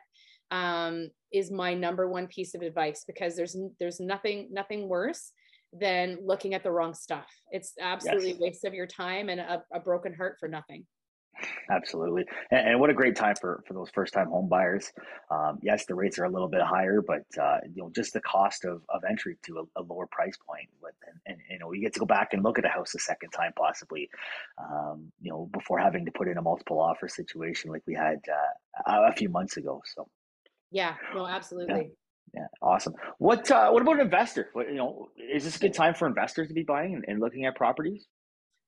um, 0.52 1.10
is 1.32 1.52
my 1.52 1.74
number 1.74 2.10
one 2.10 2.28
piece 2.28 2.56
of 2.56 2.62
advice 2.62 3.04
because 3.06 3.36
there's 3.36 3.58
there's 3.80 4.00
nothing 4.00 4.50
nothing 4.52 4.88
worse 4.88 5.32
than 5.74 6.18
looking 6.24 6.54
at 6.54 6.64
the 6.64 6.72
wrong 6.72 6.94
stuff. 6.94 7.28
It's 7.52 7.74
absolutely 7.82 8.30
yes. 8.30 8.38
a 8.40 8.44
waste 8.44 8.66
of 8.66 8.74
your 8.74 8.88
time 8.88 9.30
and 9.30 9.42
a, 9.42 9.64
a 9.74 9.80
broken 9.80 10.14
heart 10.14 10.38
for 10.40 10.48
nothing. 10.48 10.86
Absolutely, 11.70 12.24
and, 12.52 12.70
and, 12.70 12.80
what 12.80 12.90
a 12.90 12.94
great 12.94 13.16
time 13.16 13.36
for 13.40 13.62
for 13.68 13.74
those 13.74 13.90
first 13.90 14.14
time 14.14 14.30
home 14.30 14.48
buyers. 14.48 14.94
Um, 15.30 15.60
yes, 15.62 15.86
the 15.86 15.94
rates 15.94 16.18
are 16.18 16.24
a 16.24 16.30
little 16.30 16.48
bit 16.48 16.62
higher, 16.62 17.02
but 17.06 17.24
uh, 17.42 17.58
you 17.74 17.84
know 17.84 17.92
just 17.94 18.14
the 18.14 18.22
cost 18.22 18.64
of, 18.64 18.82
of 18.88 19.04
entry 19.10 19.36
to 19.44 19.60
a, 19.60 19.82
a 19.82 19.84
lower 19.84 20.08
price 20.08 20.38
point. 20.48 20.70
With 20.82 20.94
and, 21.06 21.20
and, 21.26 21.38
you 21.50 21.60
know 21.60 21.74
you 21.74 21.82
get 21.82 21.94
to 21.96 22.00
go 22.00 22.06
back 22.06 22.34
and 22.34 22.42
look 22.42 22.58
at 22.58 22.64
a 22.64 22.70
house 22.70 22.96
a 22.96 23.00
second 23.00 23.32
time, 23.32 23.52
possibly. 23.58 24.10
Um, 24.58 25.12
you 25.22 25.30
know 25.30 25.50
before 25.52 25.78
having 25.78 26.06
to 26.06 26.12
put 26.12 26.30
in 26.30 26.38
a 26.38 26.42
multiple 26.42 26.80
offer 26.80 27.10
situation 27.10 27.70
like 27.70 27.84
we 27.86 27.96
had 27.96 28.22
uh, 28.32 29.02
a 29.10 29.14
few 29.14 29.28
months 29.28 29.58
ago. 29.58 29.82
So 29.94 30.08
yeah, 30.76 30.96
no, 31.16 31.26
absolutely. 31.26 31.92
Yeah. 32.34 32.42
yeah. 32.42 32.48
awesome. 32.62 32.94
What 33.18 33.50
uh, 33.50 33.70
what 33.70 33.82
about 33.82 33.96
an 33.96 34.02
investor? 34.02 34.50
What, 34.52 34.68
you 34.68 34.76
know, 34.76 35.08
is 35.18 35.46
this 35.46 35.56
a 35.56 35.60
good 35.60 35.74
time 35.74 35.94
for 35.94 36.06
investors 36.06 36.50
to 36.50 36.54
be 36.54 36.64
buying 36.64 36.96
and, 36.96 37.06
and 37.08 37.22
looking 37.22 37.46
at 37.46 37.56
properties? 37.56 38.08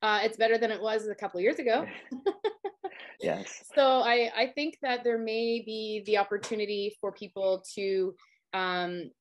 Uh, 0.01 0.21
it's 0.23 0.37
better 0.37 0.57
than 0.57 0.71
it 0.71 0.81
was 0.81 1.05
a 1.07 1.15
couple 1.15 1.37
of 1.39 1.43
years 1.43 1.59
ago. 1.59 1.85
yes. 3.21 3.63
So 3.75 3.83
I 3.83 4.31
I 4.35 4.47
think 4.55 4.77
that 4.81 5.03
there 5.03 5.17
may 5.17 5.61
be 5.65 6.01
the 6.05 6.17
opportunity 6.17 6.95
for 7.01 7.11
people 7.11 7.61
to 7.75 8.15
um, 8.53 9.11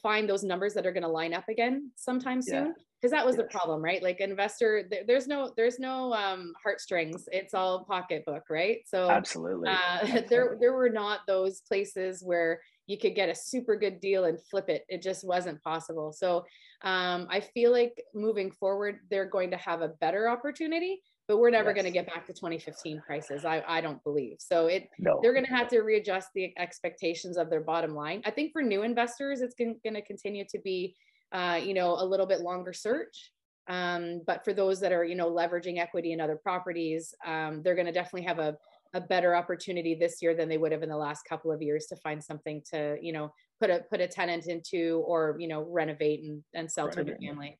find 0.00 0.30
those 0.30 0.44
numbers 0.44 0.74
that 0.74 0.86
are 0.86 0.92
going 0.92 1.02
to 1.02 1.08
line 1.08 1.34
up 1.34 1.48
again 1.48 1.90
sometime 1.96 2.40
soon. 2.40 2.66
Yeah 2.66 2.72
because 3.00 3.12
that 3.12 3.24
was 3.24 3.36
the 3.36 3.44
problem 3.44 3.82
right? 3.82 4.02
Like 4.02 4.20
investor 4.20 4.86
th- 4.88 5.06
there's 5.06 5.26
no 5.26 5.52
there's 5.56 5.78
no 5.78 6.12
um 6.12 6.52
heartstrings. 6.62 7.28
It's 7.32 7.54
all 7.54 7.84
pocketbook 7.84 8.44
right? 8.50 8.78
So 8.86 9.10
absolutely. 9.10 9.68
Uh, 9.68 9.74
absolutely. 10.02 10.28
there 10.28 10.56
there 10.60 10.72
were 10.72 10.90
not 10.90 11.20
those 11.26 11.60
places 11.62 12.22
where 12.22 12.60
you 12.86 12.98
could 12.98 13.14
get 13.14 13.28
a 13.28 13.34
super 13.34 13.76
good 13.76 14.00
deal 14.00 14.24
and 14.24 14.38
flip 14.50 14.68
it. 14.68 14.84
It 14.88 15.02
just 15.02 15.24
wasn't 15.26 15.62
possible. 15.62 16.12
So 16.12 16.44
um 16.82 17.26
i 17.30 17.40
feel 17.40 17.72
like 17.72 18.00
moving 18.14 18.52
forward 18.52 19.00
they're 19.10 19.28
going 19.28 19.50
to 19.50 19.56
have 19.56 19.82
a 19.82 19.88
better 19.88 20.28
opportunity 20.28 21.02
but 21.26 21.36
we're 21.36 21.50
never 21.50 21.70
yes. 21.70 21.74
going 21.74 21.84
to 21.84 21.90
get 21.90 22.06
back 22.06 22.26
to 22.26 22.32
2015 22.32 23.02
prices. 23.06 23.44
I 23.44 23.62
i 23.68 23.82
don't 23.82 24.02
believe. 24.02 24.38
So 24.38 24.66
it 24.66 24.88
no. 24.98 25.20
they're 25.22 25.34
going 25.34 25.44
to 25.44 25.54
have 25.54 25.68
to 25.68 25.80
readjust 25.80 26.28
the 26.34 26.52
expectations 26.56 27.36
of 27.36 27.50
their 27.50 27.60
bottom 27.60 27.94
line. 27.94 28.22
I 28.24 28.30
think 28.30 28.52
for 28.52 28.62
new 28.62 28.82
investors 28.82 29.42
it's 29.42 29.54
going 29.54 29.76
to 29.84 30.02
continue 30.02 30.44
to 30.48 30.58
be 30.60 30.96
uh, 31.32 31.60
you 31.62 31.74
know, 31.74 31.94
a 31.94 32.04
little 32.04 32.26
bit 32.26 32.40
longer 32.40 32.72
search. 32.72 33.32
Um, 33.68 34.22
but 34.26 34.44
for 34.44 34.54
those 34.54 34.80
that 34.80 34.92
are, 34.92 35.04
you 35.04 35.14
know, 35.14 35.30
leveraging 35.30 35.78
equity 35.78 36.12
in 36.12 36.20
other 36.20 36.36
properties, 36.36 37.14
um, 37.26 37.62
they're 37.62 37.74
going 37.74 37.86
to 37.86 37.92
definitely 37.92 38.26
have 38.26 38.38
a, 38.38 38.56
a 38.94 39.00
better 39.00 39.36
opportunity 39.36 39.94
this 39.94 40.22
year 40.22 40.34
than 40.34 40.48
they 40.48 40.56
would 40.56 40.72
have 40.72 40.82
in 40.82 40.88
the 40.88 40.96
last 40.96 41.22
couple 41.28 41.52
of 41.52 41.60
years 41.60 41.86
to 41.86 41.96
find 41.96 42.24
something 42.24 42.62
to, 42.70 42.96
you 43.02 43.12
know, 43.12 43.30
put 43.60 43.70
a 43.70 43.84
put 43.90 44.00
a 44.00 44.06
tenant 44.06 44.46
into 44.46 45.02
or 45.06 45.36
you 45.38 45.48
know 45.48 45.62
renovate 45.68 46.22
and, 46.22 46.42
and 46.54 46.70
sell 46.70 46.86
renovate. 46.86 47.06
to 47.06 47.12
a 47.12 47.18
new 47.18 47.28
family. 47.28 47.58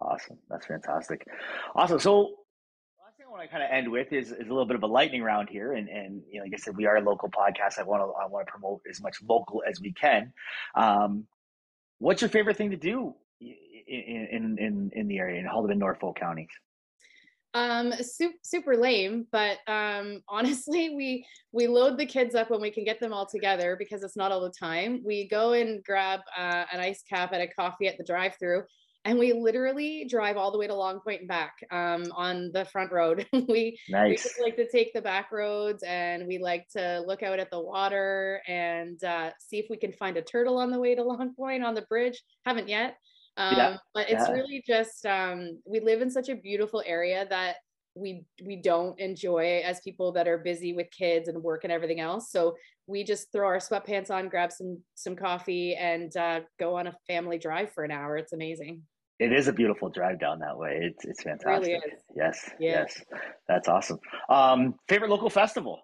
Awesome, 0.00 0.38
that's 0.48 0.66
fantastic. 0.66 1.26
Awesome. 1.74 1.98
So 1.98 2.20
last 3.02 3.16
thing 3.16 3.26
I 3.28 3.30
want 3.30 3.42
to 3.42 3.48
kind 3.48 3.62
of 3.62 3.70
end 3.70 3.90
with 3.90 4.12
is, 4.12 4.32
is 4.32 4.38
a 4.38 4.50
little 4.50 4.66
bit 4.66 4.76
of 4.76 4.82
a 4.82 4.86
lightning 4.86 5.22
round 5.22 5.48
here, 5.48 5.72
and 5.74 5.88
and 5.88 6.22
you 6.30 6.38
know, 6.38 6.44
like 6.44 6.54
I 6.54 6.58
said, 6.58 6.76
we 6.76 6.86
are 6.86 6.96
a 6.96 7.02
local 7.02 7.28
podcast. 7.28 7.78
I 7.78 7.82
want 7.82 8.02
to 8.02 8.12
I 8.22 8.26
want 8.26 8.46
to 8.46 8.50
promote 8.50 8.80
as 8.88 9.00
much 9.00 9.16
local 9.26 9.62
as 9.68 9.80
we 9.80 9.92
can. 9.92 10.32
Um, 10.74 11.26
What's 12.00 12.22
your 12.22 12.30
favorite 12.30 12.56
thing 12.56 12.70
to 12.70 12.78
do 12.78 13.14
in 13.40 14.56
in 14.58 14.90
in, 14.94 15.06
the 15.06 15.18
area 15.18 15.38
in 15.38 15.46
Haldimand 15.46 15.76
Norfolk 15.76 16.18
counties? 16.18 16.48
Um, 17.52 17.92
super, 18.42 18.76
lame, 18.76 19.26
but 19.30 19.58
um, 19.66 20.22
honestly, 20.28 20.94
we 20.96 21.26
we 21.52 21.66
load 21.66 21.98
the 21.98 22.06
kids 22.06 22.34
up 22.34 22.50
when 22.50 22.62
we 22.62 22.70
can 22.70 22.84
get 22.84 23.00
them 23.00 23.12
all 23.12 23.26
together 23.26 23.76
because 23.78 24.02
it's 24.02 24.16
not 24.16 24.32
all 24.32 24.40
the 24.40 24.50
time. 24.58 25.02
We 25.04 25.28
go 25.28 25.52
and 25.52 25.84
grab 25.84 26.20
uh, 26.36 26.64
an 26.72 26.80
ice 26.80 27.02
cap 27.02 27.34
at 27.34 27.42
a 27.42 27.48
coffee 27.48 27.86
at 27.86 27.98
the 27.98 28.04
drive-through, 28.04 28.62
and 29.04 29.18
we 29.18 29.32
literally 29.32 30.06
drive 30.08 30.36
all 30.36 30.52
the 30.52 30.58
way 30.58 30.66
to 30.66 30.74
Long 30.74 31.00
Point 31.00 31.20
and 31.20 31.28
back 31.28 31.54
um, 31.70 32.04
on 32.14 32.50
the 32.52 32.66
front 32.66 32.92
road. 32.92 33.26
we, 33.48 33.78
nice. 33.88 34.28
we 34.38 34.44
like 34.44 34.56
to 34.56 34.68
take 34.68 34.92
the 34.92 35.00
back 35.00 35.32
roads 35.32 35.82
and 35.82 36.26
we 36.26 36.38
like 36.38 36.66
to 36.76 37.02
look 37.06 37.22
out 37.22 37.38
at 37.38 37.50
the 37.50 37.60
water 37.60 38.42
and 38.46 39.02
uh, 39.02 39.30
see 39.38 39.58
if 39.58 39.66
we 39.70 39.78
can 39.78 39.92
find 39.92 40.16
a 40.16 40.22
turtle 40.22 40.58
on 40.58 40.70
the 40.70 40.78
way 40.78 40.94
to 40.94 41.02
Long 41.02 41.34
Point 41.34 41.64
on 41.64 41.74
the 41.74 41.82
bridge. 41.82 42.20
Haven't 42.44 42.68
yet. 42.68 42.96
Um, 43.38 43.56
yeah. 43.56 43.76
But 43.94 44.10
it's 44.10 44.28
yeah. 44.28 44.34
really 44.34 44.62
just, 44.66 45.06
um, 45.06 45.58
we 45.64 45.80
live 45.80 46.02
in 46.02 46.10
such 46.10 46.28
a 46.28 46.34
beautiful 46.34 46.82
area 46.84 47.26
that 47.30 47.56
we 48.00 48.24
we 48.44 48.56
don't 48.56 48.98
enjoy 48.98 49.62
as 49.64 49.80
people 49.80 50.12
that 50.12 50.26
are 50.26 50.38
busy 50.38 50.72
with 50.72 50.88
kids 50.90 51.28
and 51.28 51.42
work 51.42 51.64
and 51.64 51.72
everything 51.72 52.00
else. 52.00 52.30
So 52.30 52.56
we 52.86 53.04
just 53.04 53.30
throw 53.32 53.46
our 53.46 53.58
sweatpants 53.58 54.10
on 54.10 54.28
grab 54.28 54.50
some 54.52 54.82
some 54.94 55.14
coffee 55.14 55.74
and 55.74 56.14
uh, 56.16 56.40
go 56.58 56.76
on 56.76 56.86
a 56.86 56.94
family 57.06 57.38
drive 57.38 57.72
for 57.72 57.84
an 57.84 57.90
hour. 57.90 58.16
It's 58.16 58.32
amazing. 58.32 58.82
It 59.18 59.32
is 59.32 59.48
a 59.48 59.52
beautiful 59.52 59.90
drive 59.90 60.18
down 60.18 60.38
that 60.40 60.56
way. 60.56 60.78
It's 60.82 61.04
it's 61.04 61.22
fantastic 61.22 61.68
it 61.68 61.72
really 61.72 61.92
yes 62.16 62.50
yeah. 62.58 62.70
yes. 62.70 63.04
That's 63.48 63.68
awesome. 63.68 63.98
Um 64.28 64.74
favorite 64.88 65.10
local 65.10 65.30
festival? 65.30 65.82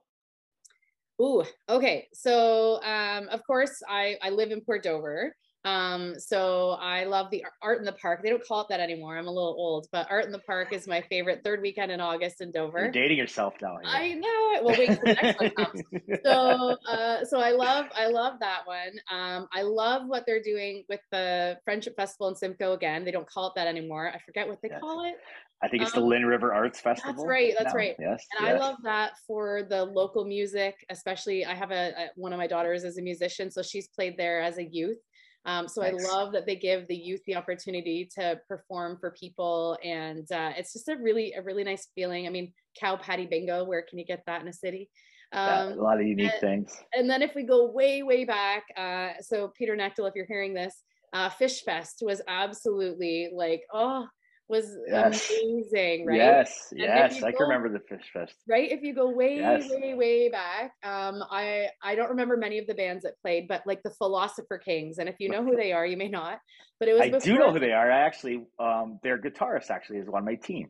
Ooh, 1.20 1.44
okay. 1.68 2.08
So, 2.12 2.82
um, 2.82 3.28
of 3.28 3.40
course, 3.46 3.82
I, 3.88 4.16
I 4.22 4.30
live 4.30 4.50
in 4.50 4.60
Port 4.60 4.82
Dover. 4.82 5.34
Um, 5.66 6.14
so 6.18 6.78
I 6.80 7.04
love 7.04 7.28
the 7.32 7.44
art 7.60 7.80
in 7.80 7.84
the 7.84 7.92
park. 7.92 8.22
They 8.22 8.30
don't 8.30 8.46
call 8.46 8.60
it 8.60 8.68
that 8.70 8.78
anymore. 8.78 9.18
I'm 9.18 9.26
a 9.26 9.32
little 9.32 9.56
old, 9.58 9.88
but 9.90 10.06
art 10.08 10.24
in 10.24 10.30
the 10.30 10.38
park 10.38 10.72
is 10.72 10.86
my 10.86 11.00
favorite 11.10 11.40
third 11.44 11.60
weekend 11.60 11.90
in 11.90 12.00
August 12.00 12.40
in 12.40 12.52
Dover. 12.52 12.78
You're 12.78 12.92
dating 12.92 13.18
yourself 13.18 13.54
now. 13.60 13.76
I 13.84 14.14
know. 14.14 14.62
Well, 14.62 14.78
wait 14.78 14.86
till 14.86 15.00
the 15.04 15.18
next 15.20 15.40
one 15.40 15.50
comes. 15.50 15.82
So, 16.24 16.76
uh, 16.88 17.24
so 17.24 17.40
I 17.40 17.50
love, 17.50 17.86
I 17.96 18.06
love 18.06 18.34
that 18.40 18.60
one. 18.64 18.92
Um, 19.10 19.48
I 19.52 19.62
love 19.62 20.06
what 20.06 20.22
they're 20.24 20.42
doing 20.42 20.84
with 20.88 21.00
the 21.10 21.58
Friendship 21.64 21.96
Festival 21.96 22.28
in 22.28 22.36
Simcoe 22.36 22.74
again. 22.74 23.04
They 23.04 23.10
don't 23.10 23.28
call 23.28 23.48
it 23.48 23.54
that 23.56 23.66
anymore. 23.66 24.12
I 24.14 24.20
forget 24.24 24.46
what 24.46 24.58
they 24.62 24.68
call 24.68 25.04
it. 25.04 25.16
I 25.62 25.68
think 25.68 25.82
it's 25.82 25.96
um, 25.96 26.02
the 26.02 26.06
Lynn 26.06 26.26
River 26.26 26.52
Arts 26.52 26.80
Festival. 26.80 27.14
That's 27.14 27.26
right. 27.26 27.54
That's 27.58 27.74
right. 27.74 27.96
Yes. 27.98 28.24
And 28.38 28.46
yes. 28.46 28.54
I 28.54 28.64
love 28.64 28.76
that 28.84 29.12
for 29.26 29.62
the 29.68 29.84
local 29.84 30.26
music, 30.26 30.74
especially. 30.90 31.44
I 31.46 31.54
have 31.54 31.70
a, 31.70 31.92
a, 31.96 32.10
one 32.14 32.32
of 32.32 32.38
my 32.38 32.46
daughters 32.46 32.84
is 32.84 32.98
a 32.98 33.02
musician, 33.02 33.50
so 33.50 33.62
she's 33.62 33.88
played 33.88 34.16
there 34.18 34.42
as 34.42 34.58
a 34.58 34.64
youth. 34.64 34.98
Um, 35.46 35.68
so 35.68 35.80
nice. 35.80 36.04
I 36.04 36.12
love 36.12 36.32
that 36.32 36.44
they 36.44 36.56
give 36.56 36.88
the 36.88 36.96
youth 36.96 37.20
the 37.24 37.36
opportunity 37.36 38.08
to 38.16 38.38
perform 38.48 38.98
for 38.98 39.12
people, 39.12 39.78
and 39.84 40.30
uh, 40.32 40.52
it's 40.56 40.72
just 40.72 40.88
a 40.88 40.96
really 40.96 41.32
a 41.34 41.42
really 41.42 41.62
nice 41.62 41.88
feeling. 41.94 42.26
I 42.26 42.30
mean, 42.30 42.52
cow 42.78 42.96
patty 42.96 43.26
bingo. 43.26 43.64
Where 43.64 43.82
can 43.88 43.98
you 43.98 44.04
get 44.04 44.24
that 44.26 44.42
in 44.42 44.48
a 44.48 44.52
city? 44.52 44.90
Um, 45.32 45.70
yeah, 45.70 45.74
a 45.74 45.82
lot 45.82 46.00
of 46.00 46.06
unique 46.06 46.32
and, 46.32 46.40
things. 46.40 46.82
And 46.94 47.08
then 47.08 47.22
if 47.22 47.34
we 47.36 47.44
go 47.44 47.70
way 47.70 48.02
way 48.02 48.24
back, 48.24 48.64
uh, 48.76 49.20
so 49.20 49.52
Peter 49.56 49.76
Knechtel, 49.76 50.08
if 50.08 50.14
you're 50.16 50.26
hearing 50.26 50.52
this, 50.52 50.82
uh, 51.12 51.30
Fish 51.30 51.62
Fest 51.62 52.02
was 52.02 52.20
absolutely 52.26 53.30
like 53.32 53.62
oh 53.72 54.06
was 54.48 54.76
yes. 54.86 55.30
amazing, 55.30 56.06
right? 56.06 56.16
Yes, 56.16 56.68
and 56.70 56.80
yes, 56.80 57.22
I 57.22 57.32
can 57.32 57.42
remember 57.42 57.68
the 57.68 57.80
Fish 57.80 58.04
Fest. 58.12 58.34
Right, 58.48 58.70
if 58.70 58.82
you 58.82 58.94
go 58.94 59.10
way, 59.10 59.36
yes. 59.36 59.68
way, 59.70 59.94
way 59.94 60.28
back, 60.28 60.72
um, 60.84 61.22
I 61.30 61.68
I 61.82 61.94
don't 61.94 62.10
remember 62.10 62.36
many 62.36 62.58
of 62.58 62.66
the 62.66 62.74
bands 62.74 63.02
that 63.04 63.20
played, 63.20 63.48
but 63.48 63.62
like 63.66 63.82
the 63.82 63.90
Philosopher 63.90 64.58
Kings, 64.58 64.98
and 64.98 65.08
if 65.08 65.16
you 65.18 65.28
know 65.28 65.42
who 65.42 65.56
they 65.60 65.72
are, 65.72 65.84
you 65.86 65.96
may 65.96 66.08
not, 66.08 66.38
but 66.78 66.88
it 66.88 66.92
was. 66.92 67.02
I 67.02 67.18
do 67.18 67.38
know 67.38 67.52
who 67.52 67.58
they 67.58 67.72
are. 67.72 67.90
I 67.90 68.00
actually, 68.00 68.44
um, 68.58 69.00
their 69.02 69.18
guitarist 69.18 69.70
actually 69.70 69.98
is 69.98 70.08
on 70.08 70.24
my 70.24 70.36
team. 70.36 70.68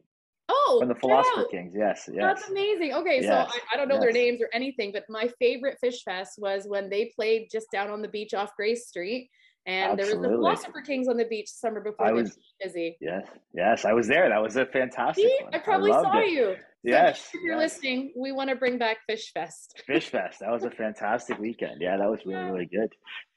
Oh, 0.49 0.77
from 0.79 0.89
the 0.89 0.95
Philosopher 0.95 1.47
yeah. 1.53 1.59
Kings, 1.59 1.75
yes, 1.77 2.09
yes. 2.11 2.23
That's 2.23 2.49
amazing. 2.49 2.95
Okay, 2.95 3.21
yes. 3.21 3.51
so 3.51 3.57
I, 3.59 3.75
I, 3.75 3.77
don't 3.77 3.89
know 3.89 3.97
yes. 3.97 4.05
their 4.05 4.13
names 4.13 4.41
or 4.41 4.49
anything, 4.53 4.93
but 4.93 5.03
my 5.09 5.29
favorite 5.41 5.77
Fish 5.81 6.05
Fest 6.05 6.35
was 6.39 6.67
when 6.69 6.89
they 6.89 7.13
played 7.17 7.49
just 7.51 7.67
down 7.73 7.91
on 7.91 8.01
the 8.01 8.07
beach 8.07 8.33
off 8.33 8.55
Grace 8.57 8.87
Street 8.87 9.29
and 9.67 9.99
Absolutely. 9.99 10.29
there 10.29 10.39
was 10.39 10.61
the 10.61 10.63
philosopher 10.63 10.81
kings 10.81 11.09
on 11.09 11.17
the 11.17 11.25
beach 11.25 11.49
summer 11.49 11.81
before 11.81 12.07
I 12.07 12.13
was 12.13 12.39
busy. 12.63 12.97
Yes, 13.01 13.27
yes, 13.53 13.85
I 13.85 13.93
was 13.93 14.07
there. 14.07 14.29
That 14.29 14.41
was 14.41 14.57
a 14.57 14.67
fantastic 14.67 15.25
See. 15.25 15.39
I 15.53 15.59
probably 15.59 15.91
I 15.91 16.03
saw 16.03 16.19
it. 16.19 16.31
you. 16.31 16.55
So 16.55 16.93
yes. 16.93 17.31
If 17.35 17.43
you're 17.43 17.61
yes. 17.61 17.75
listening, 17.75 18.13
we 18.17 18.31
want 18.31 18.49
to 18.51 18.57
bring 18.57 18.79
back 18.79 18.99
Fish 19.09 19.33
Fest. 19.33 19.83
Fish 19.87 20.09
Fest. 20.09 20.39
That 20.41 20.51
was 20.53 20.63
a 20.63 20.71
fantastic 20.71 21.39
weekend. 21.39 21.81
Yeah, 21.81 21.97
that 21.97 22.09
was 22.09 22.21
really, 22.25 22.45
really 22.45 22.67
good. 22.67 22.93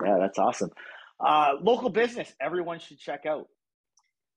Yeah, 0.06 0.18
that's 0.20 0.38
awesome. 0.38 0.70
Uh, 1.20 1.54
local 1.62 1.90
business, 1.90 2.32
everyone 2.40 2.80
should 2.80 3.00
check 3.00 3.26
out. 3.26 3.48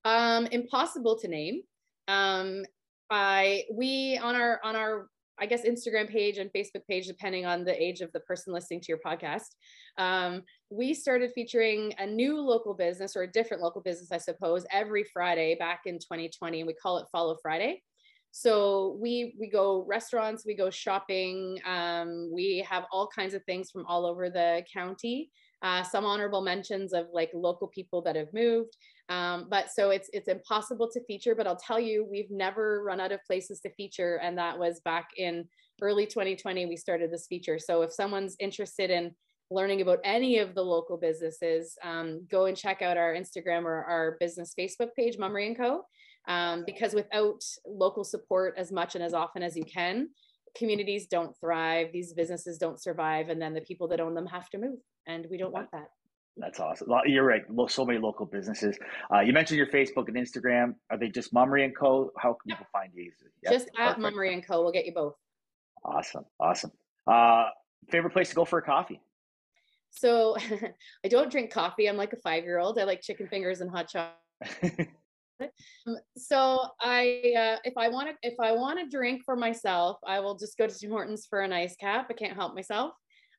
Um, 0.07 0.47
impossible 0.47 1.19
to 1.19 1.29
name. 1.29 1.61
Um, 2.09 2.65
I 3.11 3.65
we 3.71 4.19
on 4.19 4.35
our 4.35 4.59
on 4.65 4.77
our 4.77 5.09
I 5.43 5.47
guess 5.47 5.65
Instagram 5.65 6.09
page 6.09 6.39
and 6.39 6.49
Facebook 6.53 6.87
page, 6.89 7.09
depending 7.09 7.47
on 7.47 7.65
the 7.65 7.83
age 7.83 8.01
of 8.01 8.13
the 8.13 8.21
person 8.21 8.53
listening 8.53 8.81
to 8.83 8.87
your 8.89 9.01
podcast. 9.05 9.57
Um, 9.99 10.43
we 10.71 10.95
started 10.95 11.33
featuring 11.35 11.93
a 11.99 12.07
new 12.07 12.41
local 12.41 12.75
business 12.75 13.17
or 13.17 13.23
a 13.23 13.31
different 13.31 13.61
local 13.61 13.83
business, 13.83 14.13
I 14.13 14.19
suppose, 14.19 14.65
every 14.71 15.03
Friday 15.03 15.57
back 15.57 15.81
in 15.87 15.95
2020, 15.95 16.61
and 16.61 16.67
we 16.69 16.75
call 16.75 16.99
it 16.99 17.09
Follow 17.11 17.37
Friday. 17.43 17.83
So 18.31 18.97
we 19.01 19.35
we 19.39 19.51
go 19.51 19.85
restaurants, 19.89 20.47
we 20.47 20.55
go 20.55 20.71
shopping, 20.71 21.59
um, 21.67 22.31
we 22.33 22.65
have 22.71 22.85
all 22.93 23.09
kinds 23.09 23.35
of 23.35 23.43
things 23.45 23.69
from 23.73 23.85
all 23.87 24.07
over 24.07 24.31
the 24.31 24.63
county. 24.73 25.29
Uh, 25.63 25.83
some 25.83 26.05
honorable 26.05 26.43
mentions 26.43 26.93
of 26.93 27.07
like 27.13 27.31
local 27.33 27.69
people 27.69 28.03
that 28.03 28.17
have 28.17 28.33
moved. 28.35 28.77
Um, 29.09 29.47
but 29.49 29.71
so 29.71 29.91
it's 29.91 30.11
it's 30.13 30.29
impossible 30.29 30.91
to 30.91 31.05
feature, 31.05 31.35
but 31.35 31.47
I'll 31.47 31.57
tell 31.57 31.79
you, 31.79 32.07
we've 32.11 32.31
never 32.31 32.83
run 32.83 33.01
out 33.01 33.13
of 33.13 33.25
places 33.25 33.61
to 33.61 33.71
feature, 33.75 34.17
and 34.17 34.37
that 34.39 34.59
was 34.59 34.81
back 34.81 35.11
in 35.17 35.47
early 35.81 36.07
2020. 36.07 36.67
We 36.67 36.77
started 36.77 37.11
this 37.13 37.27
feature. 37.27 37.59
So 37.59 37.83
if 37.83 37.93
someone's 37.93 38.37
interested 38.41 38.91
in 38.91 39.13
learning 39.51 39.83
about 39.83 40.01
any 40.05 40.39
of 40.39 40.55
the 40.55 40.63
local 40.63 40.97
businesses, 40.97 41.77
um, 41.85 42.27
go 42.31 42.47
and 42.47 42.57
check 42.57 42.83
out 42.83 42.97
our 42.97 43.15
Instagram 43.15 43.65
or 43.65 43.85
our 43.85 44.17
business 44.19 44.55
Facebook 44.59 44.95
page, 44.97 45.19
Mummery 45.19 45.47
and 45.47 45.57
Co. 45.57 45.83
Um, 46.29 46.63
because 46.65 46.95
without 46.95 47.43
local 47.67 48.05
support 48.05 48.55
as 48.57 48.71
much 48.71 48.95
and 48.95 49.03
as 49.03 49.13
often 49.13 49.43
as 49.43 49.57
you 49.57 49.65
can, 49.65 50.09
communities 50.57 51.07
don't 51.07 51.37
thrive, 51.39 51.89
these 51.93 52.13
businesses 52.13 52.59
don't 52.59 52.81
survive, 52.81 53.29
and 53.29 53.41
then 53.41 53.55
the 53.55 53.61
people 53.61 53.89
that 53.89 54.01
own 54.01 54.15
them 54.15 54.27
have 54.27 54.51
to 54.51 54.59
move, 54.59 54.79
and 55.07 55.27
we 55.31 55.37
don't 55.37 55.53
want 55.53 55.71
that. 55.73 55.89
That's 56.37 56.61
awesome. 56.61 56.89
You're 57.05 57.25
right. 57.25 57.43
So 57.69 57.85
many 57.85 57.99
local 57.99 58.25
businesses. 58.25 58.79
Uh, 59.15 59.21
you 59.21 59.33
mentioned 59.33 59.59
your 59.59 59.67
Facebook 59.67 60.09
and 60.09 60.17
Instagram. 60.17 60.75
Are 60.91 60.97
they 60.97 61.09
just 61.09 61.33
Mummery 61.33 61.65
and 61.65 61.77
Co? 61.77 62.11
How 62.17 62.33
can 62.33 62.51
people 62.51 62.67
find 62.73 62.91
you? 62.95 63.13
Yep. 63.43 63.53
Just 63.53 63.69
at 63.79 64.01
Mummery 64.01 64.33
and 64.33 64.47
Co. 64.47 64.63
We'll 64.63 64.73
get 64.73 64.87
you 64.87 64.95
both. 64.95 65.15
Awesome. 65.85 66.25
Awesome. 66.41 66.73
Uh, 67.07 67.49
favorite 67.91 68.13
place 68.13 68.31
to 68.31 68.35
go 68.35 68.47
for 68.47 68.59
a 68.59 68.63
coffee? 68.63 69.01
So 69.91 70.37
I 71.05 71.09
don't 71.09 71.31
drink 71.31 71.51
coffee. 71.51 71.87
I'm 71.87 71.99
like 71.99 72.15
a 72.15 72.17
five 72.17 72.45
year 72.45 72.59
old. 72.59 72.79
I 72.79 72.85
like 72.85 73.03
chicken 73.03 73.29
fingers 73.29 73.61
and 73.61 73.71
hot 73.71 73.89
chocolate. 73.89 74.89
um, 75.87 75.97
so 76.17 76.67
I, 76.81 77.35
uh, 77.37 77.57
if 77.65 77.75
I 77.77 77.89
want 77.89 78.09
to, 78.09 78.15
if 78.23 78.35
I 78.41 78.53
want 78.53 78.79
to 78.79 78.89
drink 78.89 79.23
for 79.25 79.37
myself, 79.37 79.99
I 80.07 80.21
will 80.21 80.37
just 80.37 80.57
go 80.59 80.67
to 80.67 80.75
Tim 80.79 80.91
Hortons 80.91 81.27
for 81.27 81.41
an 81.41 81.53
ice 81.53 81.77
cap. 81.77 82.07
I 82.11 82.15
can't 82.15 82.35
help 82.35 82.55
myself. 82.55 82.93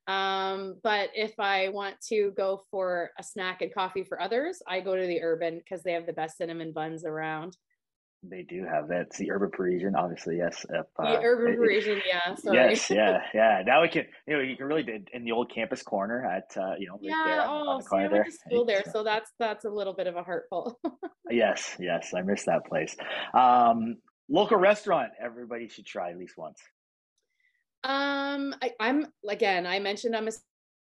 Um, 0.08 0.76
but 0.84 1.10
if 1.16 1.40
I 1.40 1.70
want 1.70 1.96
to 2.10 2.34
go 2.36 2.64
for 2.70 3.12
a 3.18 3.24
snack 3.24 3.62
and 3.62 3.74
coffee 3.74 4.04
for 4.04 4.22
others, 4.22 4.62
I 4.68 4.82
go 4.82 4.96
to 4.96 5.08
the 5.08 5.22
Urban 5.22 5.60
because 5.60 5.84
they 5.84 5.94
have 5.94 6.06
the 6.06 6.14
best 6.14 6.38
cinnamon 6.38 6.74
buns 6.74 7.06
around. 7.06 7.56
They 8.30 8.44
do 8.44 8.66
have 8.66 8.88
that. 8.88 9.02
It's 9.02 9.18
the 9.18 9.32
Urban 9.32 9.50
Parisian, 9.52 9.96
obviously. 9.96 10.38
Yes. 10.38 10.66
If, 10.70 10.86
uh, 10.98 11.12
the 11.12 11.24
Urban 11.24 11.58
Parisian, 11.58 12.02
yeah. 12.08 12.36
Sorry. 12.36 12.56
Yes, 12.56 12.90
yeah, 12.90 13.20
yeah. 13.34 13.64
Now 13.66 13.82
we 13.82 13.90
can, 13.90 14.06
you 14.26 14.38
know, 14.38 14.42
you 14.42 14.56
can 14.56 14.66
really 14.66 14.86
in 15.14 15.26
the 15.26 15.32
old 15.34 15.52
campus 15.54 15.84
corner 15.84 16.26
at, 16.26 16.56
uh, 16.56 16.76
you 16.80 16.88
know, 16.88 16.94
right 16.94 17.02
yeah. 17.02 17.46
oh, 17.46 17.70
on 17.70 17.78
the 17.80 17.84
see, 17.84 17.96
I 17.98 18.08
went 18.08 18.26
to 18.26 18.32
school 18.32 18.66
there, 18.66 18.84
so 18.92 19.04
that's 19.04 19.32
that's 19.40 19.66
a 19.66 19.70
little 19.70 19.94
bit 19.94 20.08
of 20.08 20.16
a 20.16 20.24
heartful. 20.24 20.80
yes, 21.30 21.76
yes, 21.80 22.14
I 22.16 22.22
miss 22.22 22.46
that 22.46 22.66
place. 22.66 22.96
Um, 23.34 23.98
local 24.30 24.58
restaurant, 24.58 25.12
everybody 25.22 25.68
should 25.68 25.86
try 25.86 26.12
at 26.12 26.18
least 26.18 26.38
once. 26.38 26.60
Um, 27.84 28.56
I, 28.62 28.72
I'm 28.80 29.08
again, 29.28 29.68
I 29.68 29.80
mentioned 29.80 30.16
I'm 30.16 30.30
a 30.30 30.32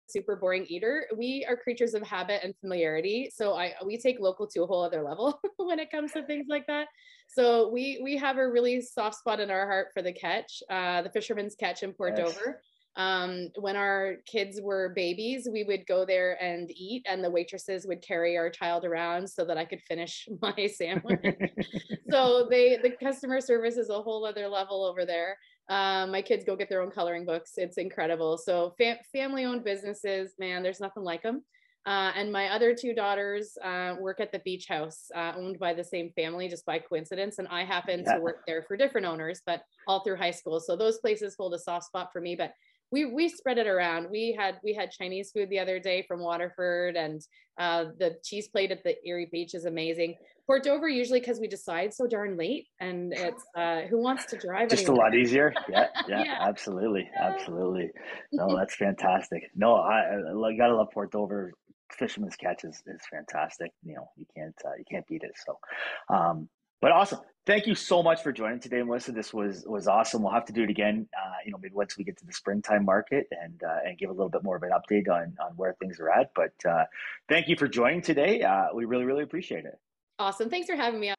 super 0.07 0.35
boring 0.35 0.65
eater. 0.67 1.07
We 1.15 1.45
are 1.47 1.55
creatures 1.55 1.93
of 1.93 2.03
habit 2.03 2.41
and 2.43 2.53
familiarity. 2.61 3.31
So 3.33 3.53
I 3.53 3.73
we 3.85 3.97
take 3.97 4.19
local 4.19 4.47
to 4.47 4.63
a 4.63 4.67
whole 4.67 4.83
other 4.83 5.03
level 5.03 5.39
when 5.57 5.79
it 5.79 5.91
comes 5.91 6.11
to 6.13 6.25
things 6.25 6.47
like 6.49 6.67
that. 6.67 6.87
So 7.27 7.69
we 7.69 7.99
we 8.03 8.17
have 8.17 8.37
a 8.37 8.49
really 8.49 8.81
soft 8.81 9.17
spot 9.17 9.39
in 9.39 9.51
our 9.51 9.65
heart 9.65 9.87
for 9.93 10.01
the 10.01 10.13
catch, 10.13 10.61
uh, 10.69 11.01
the 11.01 11.09
fisherman's 11.09 11.55
catch 11.55 11.83
in 11.83 11.93
Port 11.93 12.15
yes. 12.17 12.33
Dover. 12.33 12.61
Um, 12.97 13.49
when 13.59 13.75
our 13.75 14.15
kids 14.25 14.59
were 14.59 14.91
babies, 14.95 15.47
we 15.51 15.63
would 15.63 15.85
go 15.85 16.03
there 16.03 16.41
and 16.43 16.71
eat, 16.71 17.05
and 17.07 17.23
the 17.23 17.29
waitresses 17.29 17.85
would 17.85 18.01
carry 18.01 18.35
our 18.37 18.49
child 18.49 18.85
around 18.85 19.29
so 19.29 19.45
that 19.45 19.55
I 19.55 19.65
could 19.65 19.81
finish 19.83 20.27
my 20.41 20.67
sandwich. 20.67 21.23
so 22.09 22.47
they 22.49 22.77
the 22.81 22.89
customer 22.99 23.39
service 23.39 23.77
is 23.77 23.89
a 23.89 24.01
whole 24.01 24.25
other 24.25 24.47
level 24.47 24.83
over 24.83 25.05
there. 25.05 25.37
Um, 25.69 26.11
my 26.11 26.21
kids 26.21 26.45
go 26.45 26.55
get 26.55 26.69
their 26.69 26.81
own 26.81 26.91
coloring 26.91 27.25
books. 27.25 27.53
It's 27.57 27.77
incredible. 27.77 28.37
So 28.37 28.73
fam- 28.77 28.97
family 29.13 29.45
owned 29.45 29.63
businesses, 29.63 30.33
man, 30.39 30.63
there's 30.63 30.79
nothing 30.79 31.03
like 31.03 31.23
them. 31.23 31.43
Uh, 31.85 32.11
and 32.15 32.29
my 32.31 32.49
other 32.49 32.75
two 32.75 32.93
daughters 32.93 33.57
uh, 33.63 33.95
work 33.97 34.19
at 34.19 34.33
the 34.33 34.39
beach 34.39 34.67
house, 34.67 35.09
uh, 35.15 35.31
owned 35.37 35.57
by 35.57 35.73
the 35.73 35.83
same 35.83 36.11
family, 36.17 36.49
just 36.49 36.65
by 36.65 36.77
coincidence. 36.77 37.39
And 37.39 37.47
I 37.47 37.63
happen 37.63 38.03
yeah. 38.05 38.15
to 38.15 38.19
work 38.19 38.43
there 38.45 38.61
for 38.61 38.75
different 38.75 39.07
owners, 39.07 39.41
but 39.45 39.61
all 39.87 40.01
through 40.01 40.17
high 40.17 40.31
school. 40.31 40.59
So 40.59 40.75
those 40.75 40.99
places 40.99 41.35
hold 41.37 41.53
a 41.53 41.59
soft 41.59 41.85
spot 41.85 42.09
for 42.11 42.19
me. 42.19 42.35
But 42.35 42.51
we 42.91 43.05
we 43.05 43.29
spread 43.29 43.57
it 43.57 43.67
around. 43.67 44.07
We 44.09 44.35
had 44.37 44.59
we 44.63 44.73
had 44.73 44.91
Chinese 44.91 45.31
food 45.31 45.49
the 45.49 45.59
other 45.59 45.79
day 45.79 46.05
from 46.07 46.21
Waterford, 46.21 46.95
and 46.95 47.21
uh, 47.59 47.85
the 47.99 48.15
cheese 48.23 48.47
plate 48.47 48.71
at 48.71 48.83
the 48.83 48.95
Erie 49.05 49.29
Beach 49.31 49.53
is 49.53 49.65
amazing. 49.65 50.15
Port 50.45 50.63
Dover 50.63 50.87
usually 50.87 51.19
because 51.19 51.41
we 51.41 51.47
decide 51.47 51.93
so 51.93 52.07
darn 52.07 52.37
late, 52.37 52.67
and 52.79 53.11
it's 53.13 53.43
uh, 53.57 53.81
who 53.81 54.01
wants 54.01 54.25
to 54.27 54.37
drive? 54.37 54.69
Just 54.69 54.85
anymore? 54.85 55.05
a 55.05 55.09
lot 55.09 55.15
easier. 55.15 55.53
Yeah, 55.69 55.87
yeah, 56.07 56.23
yeah. 56.23 56.37
absolutely, 56.39 57.09
absolutely. 57.19 57.89
No, 58.31 58.55
that's 58.57 58.75
fantastic. 58.75 59.43
No, 59.55 59.75
I, 59.75 60.15
I 60.15 60.57
gotta 60.57 60.75
love 60.75 60.87
Port 60.93 61.11
Dover. 61.11 61.51
Fisherman's 61.91 62.35
catch 62.35 62.63
is, 62.63 62.81
is 62.85 63.01
fantastic. 63.11 63.71
You 63.83 63.95
know, 63.95 64.09
you 64.17 64.25
can't 64.35 64.55
uh, 64.65 64.75
you 64.77 64.85
can't 64.89 65.05
beat 65.07 65.23
it. 65.23 65.31
So, 65.45 66.15
um, 66.15 66.49
But 66.81 66.91
awesome. 66.91 67.19
Thank 67.45 67.65
you 67.65 67.75
so 67.75 68.03
much 68.03 68.21
for 68.23 68.33
joining 68.33 68.59
today, 68.59 68.83
Melissa. 68.83 69.13
This 69.13 69.33
was 69.33 69.63
was 69.65 69.87
awesome. 69.87 70.21
We'll 70.21 70.33
have 70.33 70.45
to 70.45 70.53
do 70.53 70.63
it 70.63 70.69
again. 70.69 71.07
Uh, 71.17 71.35
you 71.45 71.51
know, 71.51 71.57
maybe 71.57 71.73
once 71.73 71.97
we 71.97 72.03
get 72.03 72.17
to 72.17 72.25
the 72.25 72.33
springtime 72.33 72.83
market 72.83 73.25
and 73.31 73.61
uh, 73.63 73.77
and 73.85 73.97
give 73.97 74.09
a 74.09 74.13
little 74.13 74.29
bit 74.29 74.43
more 74.43 74.57
of 74.57 74.63
an 74.63 74.71
update 74.71 75.09
on 75.09 75.35
on 75.41 75.53
where 75.55 75.73
things 75.79 75.99
are 75.99 76.09
at. 76.09 76.31
But 76.35 76.53
uh, 76.69 76.83
thank 77.29 77.47
you 77.47 77.55
for 77.55 77.67
joining 77.67 78.01
today. 78.01 78.41
Uh, 78.41 78.67
we 78.73 78.83
really 78.85 79.05
really 79.05 79.23
appreciate 79.23 79.65
it. 79.65 79.79
Awesome. 80.19 80.49
Thanks 80.49 80.67
for 80.67 80.75
having 80.75 80.99
me. 80.99 81.13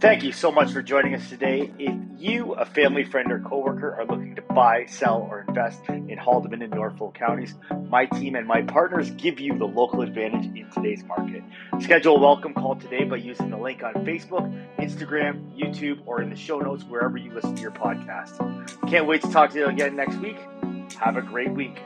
Thank 0.00 0.22
you 0.22 0.32
so 0.32 0.50
much 0.50 0.72
for 0.72 0.80
joining 0.80 1.14
us 1.14 1.28
today. 1.28 1.70
If 1.78 1.94
you, 2.16 2.54
a 2.54 2.64
family 2.64 3.04
friend, 3.04 3.30
or 3.30 3.38
coworker 3.38 3.96
are 3.96 4.06
looking 4.06 4.34
to 4.36 4.40
buy, 4.40 4.86
sell, 4.86 5.28
or 5.30 5.44
invest 5.46 5.78
in 5.90 6.16
Haldimand 6.16 6.64
and 6.64 6.72
Norfolk 6.72 7.12
counties, 7.12 7.54
my 7.90 8.06
team 8.06 8.34
and 8.34 8.46
my 8.46 8.62
partners 8.62 9.10
give 9.10 9.38
you 9.38 9.58
the 9.58 9.66
local 9.66 10.00
advantage 10.00 10.46
in 10.56 10.70
today's 10.70 11.04
market. 11.04 11.44
Schedule 11.80 12.16
a 12.16 12.18
welcome 12.18 12.54
call 12.54 12.76
today 12.76 13.04
by 13.04 13.16
using 13.16 13.50
the 13.50 13.58
link 13.58 13.82
on 13.82 13.92
Facebook, 14.06 14.50
Instagram, 14.78 15.54
YouTube, 15.54 16.00
or 16.06 16.22
in 16.22 16.30
the 16.30 16.36
show 16.36 16.60
notes 16.60 16.82
wherever 16.84 17.18
you 17.18 17.34
listen 17.34 17.54
to 17.56 17.60
your 17.60 17.70
podcast. 17.70 18.38
Can't 18.88 19.06
wait 19.06 19.20
to 19.20 19.30
talk 19.30 19.50
to 19.50 19.58
you 19.58 19.66
again 19.66 19.96
next 19.96 20.16
week. 20.16 20.38
Have 20.98 21.18
a 21.18 21.22
great 21.22 21.50
week. 21.50 21.78